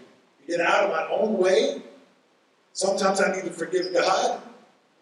get 0.48 0.62
out 0.62 0.86
of 0.86 0.92
my 0.92 1.08
own 1.16 1.38
way. 1.38 1.82
Sometimes 2.74 3.22
I 3.22 3.36
need 3.36 3.44
to 3.46 3.52
forgive 3.52 3.94
God 3.94 4.42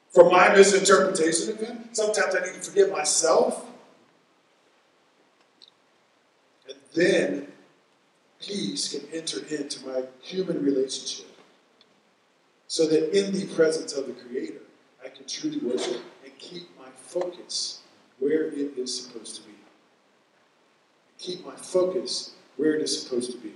for 0.10 0.30
my 0.30 0.54
misinterpretation 0.54 1.52
of 1.52 1.60
Him. 1.60 1.90
Sometimes 1.94 2.36
I 2.36 2.46
need 2.46 2.56
to 2.56 2.62
forgive 2.62 2.92
myself. 2.92 3.66
And 6.68 6.78
then 6.94 7.48
peace 8.40 8.94
can 8.94 9.08
enter 9.14 9.40
into 9.54 9.86
my 9.86 10.04
human 10.22 10.64
relationship 10.64 11.28
so 12.68 12.88
that 12.88 13.18
in 13.18 13.34
the 13.34 13.46
presence 13.56 13.94
of 13.94 14.08
the 14.08 14.14
Creator, 14.14 14.62
I 15.04 15.10
can 15.10 15.26
truly 15.28 15.60
worship 15.60 16.02
and 16.24 16.38
keep 16.40 16.64
my 16.78 16.90
focus 16.98 17.82
where 18.20 18.48
it 18.48 18.78
is 18.78 19.04
supposed 19.04 19.36
to 19.38 19.42
be. 19.44 19.55
Keep 21.20 21.46
my 21.46 21.56
focus 21.56 22.32
where 22.58 22.76
it 22.76 22.82
is 22.82 23.02
supposed 23.02 23.32
to 23.32 23.38
be. 23.38 23.54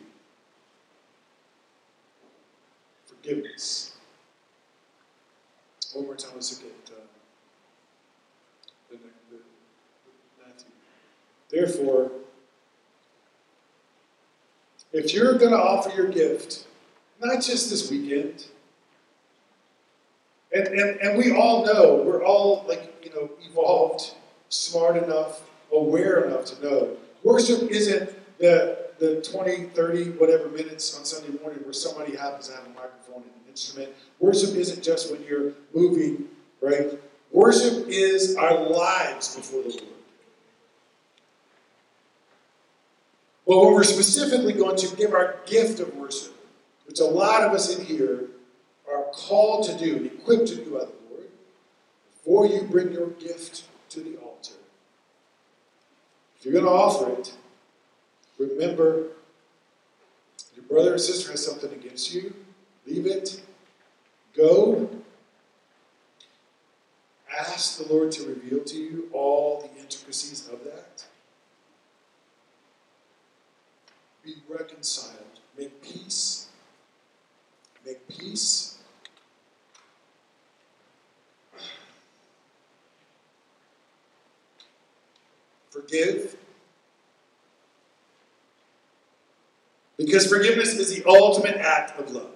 Forgiveness. 3.05 3.95
One 5.93 6.05
more 6.05 6.16
time, 6.16 6.32
let's 6.36 6.62
look 6.62 6.72
at 6.72 6.93
uh, 6.93 6.99
the, 8.91 8.97
the, 8.97 9.38
the 9.38 10.45
Matthew. 10.45 10.70
Therefore, 11.49 12.12
if 14.93 15.14
you're 15.14 15.38
going 15.38 15.51
to 15.51 15.57
offer 15.57 15.89
your 15.95 16.07
gift, 16.07 16.66
not 17.20 17.41
just 17.43 17.70
this 17.70 17.89
weekend, 17.89 18.45
and, 20.53 20.68
and, 20.68 20.99
and 21.01 21.18
we 21.18 21.36
all 21.36 21.66
know, 21.66 22.03
we're 22.03 22.24
all 22.24 22.66
like, 22.68 23.03
you 23.03 23.12
know, 23.14 23.30
evolved, 23.41 24.14
smart 24.49 24.97
enough, 24.97 25.41
aware 25.72 26.26
enough 26.26 26.45
to 26.45 26.64
know 26.64 26.97
worship 27.24 27.70
isn't 27.70 28.09
the, 28.39 28.89
the 28.99 29.22
20, 29.22 29.65
30, 29.65 30.11
whatever 30.11 30.49
minutes 30.49 30.97
on 30.97 31.05
Sunday 31.05 31.38
morning 31.41 31.59
where 31.63 31.74
somebody 31.74 32.15
happens 32.15 32.47
to 32.47 32.55
have 32.55 32.65
a 32.65 32.70
microphone 32.70 33.24
and 33.24 33.26
an 33.26 33.49
instrument. 33.49 33.91
Worship 34.20 34.55
isn't 34.55 34.84
just 34.84 35.11
when 35.11 35.24
you're 35.24 35.53
moving, 35.74 36.28
right? 36.61 36.99
Worship 37.32 37.88
is 37.88 38.36
our 38.36 38.70
lives 38.70 39.36
before 39.36 39.63
the 39.63 39.70
Lord. 39.70 39.84
But 43.49 43.57
when 43.57 43.74
we're 43.74 43.84
specifically 43.84 44.53
going 44.53 44.78
to 44.78 44.95
give 44.95 45.13
our 45.13 45.38
gift 45.47 45.80
of 45.80 45.95
worship, 45.95 46.36
which 46.86 46.99
a 46.99 47.05
lot 47.05 47.43
of 47.43 47.51
us 47.51 47.76
in 47.76 47.84
here 47.84 48.28
are 48.91 49.05
called 49.11 49.65
to 49.65 49.78
do 49.78 49.97
and 49.97 50.05
equipped 50.05 50.47
to 50.49 50.55
do 50.55 50.65
by 50.65 50.86
the 50.86 50.91
Lord, 51.09 51.28
before 52.11 52.45
you 52.45 52.67
bring 52.70 52.91
your 52.91 53.07
gift 53.11 53.63
to 53.89 54.01
the 54.01 54.17
altar, 54.17 54.53
if 56.40 56.46
you're 56.46 56.54
going 56.54 56.66
to 56.66 56.72
offer 56.72 57.12
it, 57.12 57.34
remember 58.38 59.08
your 60.56 60.64
brother 60.70 60.96
or 60.96 60.98
sister 60.98 61.32
has 61.32 61.46
something 61.46 61.72
against 61.74 62.14
you, 62.14 62.34
leave 62.88 63.06
it, 63.06 63.42
go, 64.36 64.90
ask 67.38 67.78
the 67.78 67.94
Lord 67.94 68.12
to 68.14 68.24
reveal 68.24 68.64
to 68.64 68.78
you 68.78 69.10
all 69.12 69.62
the 69.62 69.82
intricacies 69.82 70.48
of 70.48 70.64
that. 70.64 71.06
Be 74.24 74.36
reconciled, 74.48 75.40
make 75.58 75.82
peace, 75.82 76.48
make 77.86 78.08
peace. 78.08 78.79
Forgive. 85.70 86.36
Because 89.97 90.28
forgiveness 90.28 90.76
is 90.76 90.95
the 90.95 91.07
ultimate 91.07 91.57
act 91.57 91.99
of 91.99 92.11
love. 92.11 92.32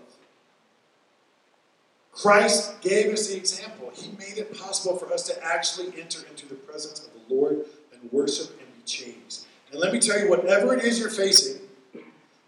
Christ 2.11 2.79
gave 2.81 3.11
us 3.11 3.29
the 3.29 3.37
example. 3.37 3.91
He 3.93 4.11
made 4.17 4.37
it 4.37 4.57
possible 4.57 4.97
for 4.97 5.11
us 5.11 5.23
to 5.27 5.43
actually 5.43 5.87
enter 5.99 6.19
into 6.29 6.47
the 6.47 6.55
presence 6.55 7.07
of 7.07 7.13
the 7.13 7.33
Lord 7.33 7.65
and 7.91 8.11
worship 8.11 8.49
and 8.49 8.73
be 8.75 8.83
changed. 8.85 9.45
And 9.71 9.79
let 9.79 9.91
me 9.91 9.99
tell 9.99 10.19
you, 10.19 10.29
whatever 10.29 10.75
it 10.75 10.83
is 10.83 10.99
you're 10.99 11.09
facing, 11.09 11.61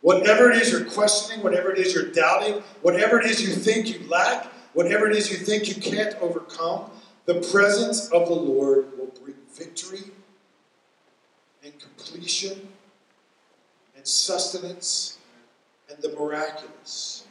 whatever 0.02 0.52
it 0.52 0.62
is 0.62 0.72
you're 0.72 0.86
questioning, 0.86 1.44
whatever 1.44 1.72
it 1.72 1.80
is 1.80 1.94
you're 1.94 2.12
doubting, 2.12 2.62
whatever 2.84 3.20
it 3.20 3.26
is 3.26 3.42
you 3.42 3.56
think 3.56 3.88
you 3.88 4.08
lack, 4.08 4.46
whatever 4.74 5.10
it 5.10 5.16
is 5.18 5.32
you 5.32 5.38
think 5.38 5.68
you 5.68 5.82
can't 5.82 6.16
overcome, 6.22 6.92
the 7.26 7.42
presence 7.52 8.10
of 8.10 8.28
the 8.28 8.36
Lord 8.36 8.86
will 9.00 9.12
bring 9.24 9.36
victory 9.52 10.12
and 11.66 11.74
completion 11.80 12.68
and 13.98 14.08
sustenance 14.08 15.18
and 15.90 16.02
the 16.02 16.10
miraculous. 16.18 17.26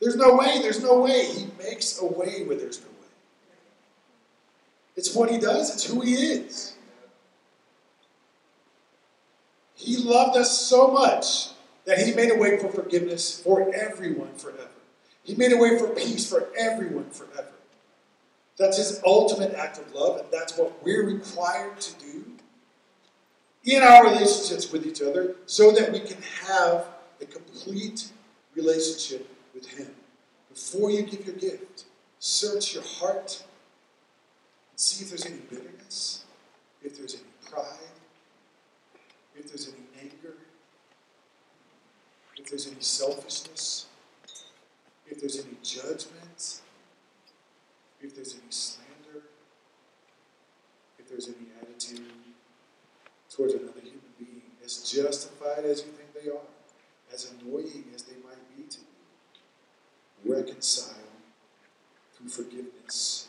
There's 0.00 0.16
no 0.16 0.34
way, 0.34 0.60
there's 0.60 0.82
no 0.82 1.00
way. 1.00 1.26
He 1.26 1.48
makes 1.58 2.00
a 2.00 2.06
way 2.06 2.44
where 2.44 2.56
there's 2.56 2.80
no 2.80 2.86
way. 2.86 2.92
It's 4.96 5.14
what 5.14 5.30
he 5.30 5.38
does, 5.38 5.72
it's 5.72 5.84
who 5.84 6.00
he 6.00 6.14
is. 6.14 6.74
He 9.74 9.98
loved 9.98 10.36
us 10.36 10.58
so 10.58 10.90
much 10.90 11.48
that 11.84 11.98
he 11.98 12.14
made 12.14 12.30
a 12.30 12.36
way 12.36 12.58
for 12.58 12.68
forgiveness 12.68 13.38
for 13.40 13.72
everyone 13.74 14.34
forever. 14.34 14.68
He 15.22 15.34
made 15.34 15.52
a 15.52 15.56
way 15.56 15.78
for 15.78 15.88
peace 15.88 16.28
for 16.28 16.48
everyone 16.58 17.10
forever. 17.10 17.52
That's 18.58 18.78
his 18.78 19.02
ultimate 19.04 19.52
act 19.52 19.78
of 19.78 19.92
love, 19.92 20.20
and 20.20 20.26
that's 20.32 20.56
what 20.56 20.82
we're 20.82 21.04
required 21.04 21.78
to 21.78 21.94
do 22.00 22.35
in 23.66 23.82
our 23.82 24.04
relationships 24.04 24.70
with 24.72 24.86
each 24.86 25.02
other 25.02 25.34
so 25.44 25.72
that 25.72 25.92
we 25.92 25.98
can 25.98 26.22
have 26.46 26.86
a 27.20 27.26
complete 27.26 28.12
relationship 28.54 29.28
with 29.52 29.66
Him. 29.66 29.90
Before 30.48 30.90
you 30.90 31.02
give 31.02 31.26
your 31.26 31.34
gift, 31.34 31.84
search 32.20 32.74
your 32.74 32.84
heart 32.84 33.42
and 34.70 34.80
see 34.80 35.04
if 35.04 35.10
there's 35.10 35.26
any 35.26 35.40
bitterness, 35.50 36.24
if 36.82 36.96
there's 36.96 37.14
any 37.14 37.50
pride, 37.50 37.96
if 39.34 39.48
there's 39.48 39.68
any 39.68 39.84
anger, 40.00 40.34
if 42.36 42.48
there's 42.48 42.68
any 42.68 42.80
selfishness, 42.80 43.86
if 45.08 45.20
there's 45.20 45.44
any 45.44 45.56
judgment, 45.62 46.60
if 48.00 48.14
there's 48.14 48.34
any 48.34 48.50
slander, 48.50 49.24
if 50.98 51.08
there's 51.08 51.28
any 51.28 51.48
attitude 51.60 52.02
towards 53.36 53.52
another 53.52 53.80
human 53.80 54.00
being 54.18 54.42
as 54.64 54.90
justified 54.90 55.64
as 55.64 55.84
you 55.84 55.92
think 55.92 56.24
they 56.24 56.30
are, 56.30 56.48
as 57.12 57.32
annoying 57.32 57.84
as 57.94 58.02
they 58.02 58.16
might 58.24 58.56
be 58.56 58.62
to 58.62 58.78
you. 58.78 60.34
Reconcile 60.34 60.94
through 62.14 62.28
forgiveness 62.28 63.28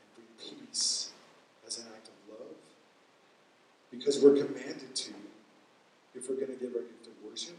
and 0.00 0.14
bring 0.14 0.58
peace 0.68 1.10
as 1.66 1.78
an 1.78 1.86
act 1.96 2.08
of 2.08 2.38
love. 2.38 2.56
Because 3.90 4.22
we're 4.22 4.36
commanded 4.36 4.94
to 4.94 5.12
if 6.14 6.28
we're 6.28 6.36
going 6.36 6.56
to 6.58 6.64
give 6.64 6.74
our 6.76 6.82
gift 6.82 7.06
of 7.06 7.12
worship. 7.28 7.56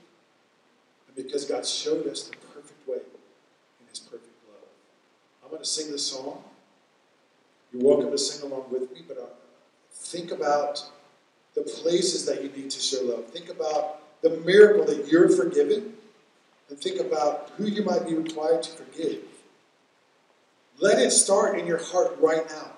And 1.07 1.15
because 1.15 1.45
God 1.45 1.65
showed 1.65 2.05
us 2.07 2.23
the 2.23 2.37
perfect 2.53 2.87
way 2.87 2.97
in 2.97 3.87
His 3.89 3.99
perfect 3.99 4.35
love. 4.47 4.69
I'm 5.43 5.49
going 5.49 5.63
to 5.63 5.67
sing 5.67 5.91
this 5.91 6.05
song. 6.05 6.43
You're 7.73 7.83
welcome 7.83 8.11
to 8.11 8.17
sing 8.17 8.49
along 8.49 8.65
with 8.69 8.91
me, 8.91 9.01
but 9.07 9.17
uh, 9.17 9.25
think 9.91 10.31
about 10.31 10.83
the 11.55 11.61
places 11.61 12.25
that 12.25 12.43
you 12.43 12.49
need 12.49 12.71
to 12.71 12.79
show 12.79 13.03
love. 13.03 13.27
Think 13.27 13.49
about 13.49 14.21
the 14.21 14.37
miracle 14.45 14.85
that 14.85 15.07
you're 15.07 15.29
forgiven, 15.29 15.93
and 16.69 16.79
think 16.79 16.99
about 16.99 17.51
who 17.57 17.65
you 17.65 17.83
might 17.83 18.07
be 18.07 18.15
required 18.15 18.63
to 18.63 18.71
forgive. 18.71 19.23
Let 20.79 20.99
it 20.99 21.11
start 21.11 21.59
in 21.59 21.67
your 21.67 21.83
heart 21.83 22.17
right 22.19 22.47
now. 22.49 22.71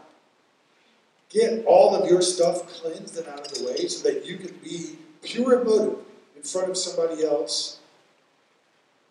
Get 1.30 1.66
all 1.66 1.96
of 1.96 2.10
your 2.10 2.22
stuff 2.22 2.68
cleansed 2.68 3.18
and 3.18 3.28
out 3.28 3.48
of 3.48 3.54
the 3.54 3.66
way 3.66 3.88
so 3.88 4.10
that 4.10 4.26
you 4.26 4.38
can 4.38 4.56
be 4.64 4.98
pure 5.22 5.60
and 5.60 5.68
motive 5.68 6.00
in 6.36 6.44
front 6.44 6.70
of 6.70 6.78
somebody 6.78 7.24
else 7.24 7.80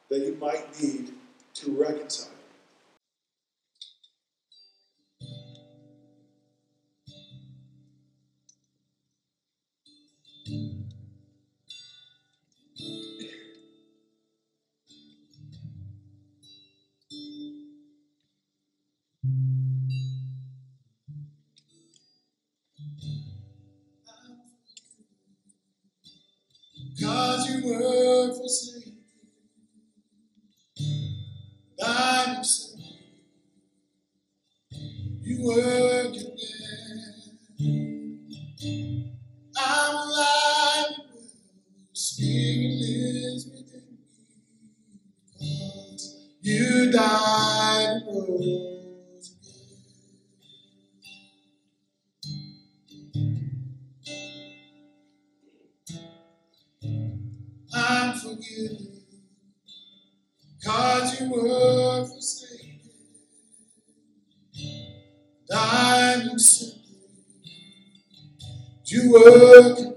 that 0.09 0.21
you 0.21 0.37
might 0.41 0.81
need 0.81 1.13
to 1.55 1.73
reconcile. 1.73 2.32
You 46.63 46.93
died 46.93 48.03
rose 48.07 49.31
again. 49.43 49.59
I'm 57.75 58.15
forgiven. 58.19 59.03
Cause 60.65 61.21
you 61.21 61.31
were 61.31 62.07
forsaken. 62.07 62.81
I'm 65.55 66.31
accepted. 66.31 66.81
You 68.87 69.13
were 69.13 69.92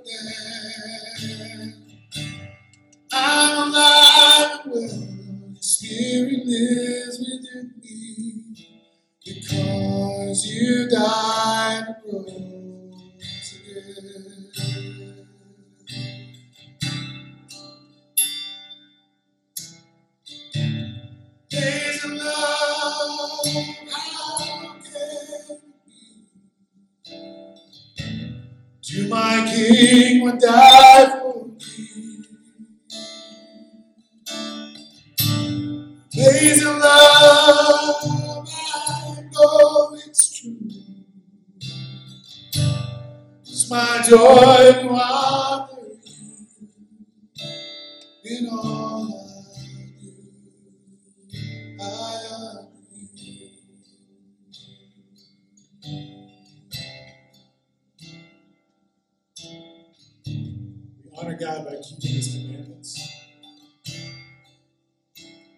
honor 61.36 61.56
God 61.56 61.66
by 61.66 61.76
keeping 61.82 62.16
His 62.16 62.28
commandments. 62.34 63.12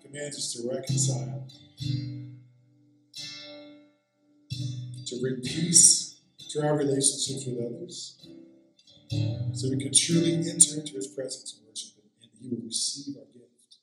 Commands 0.04 0.38
us 0.38 0.54
to 0.54 0.70
reconcile, 0.70 1.48
to 5.06 5.20
bring 5.22 5.42
peace 5.42 6.22
to 6.52 6.66
our 6.66 6.78
relationships 6.78 7.46
with 7.46 7.60
others, 7.60 8.16
so 9.54 9.70
we 9.70 9.78
can 9.78 9.92
truly 9.94 10.34
enter 10.34 10.80
into 10.80 10.94
His 10.96 11.08
presence 11.08 11.58
and 11.58 11.68
worship 11.68 11.96
Him, 11.98 12.10
and 12.22 12.32
He 12.40 12.50
will 12.50 12.64
receive 12.66 13.16
our 13.18 13.26
gift. 13.34 13.78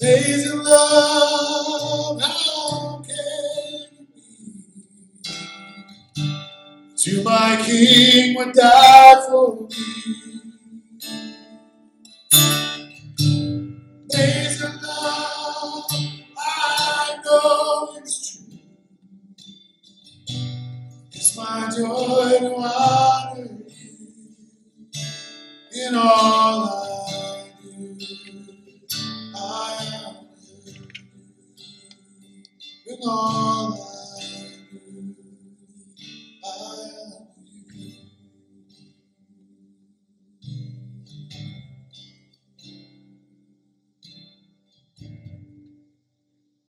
Amazing 0.00 0.58
love, 0.58 2.20
my 7.42 7.56
King 7.64 8.36
would 8.36 8.52
die 8.52 9.20
for 9.28 9.56
me. 9.62 9.91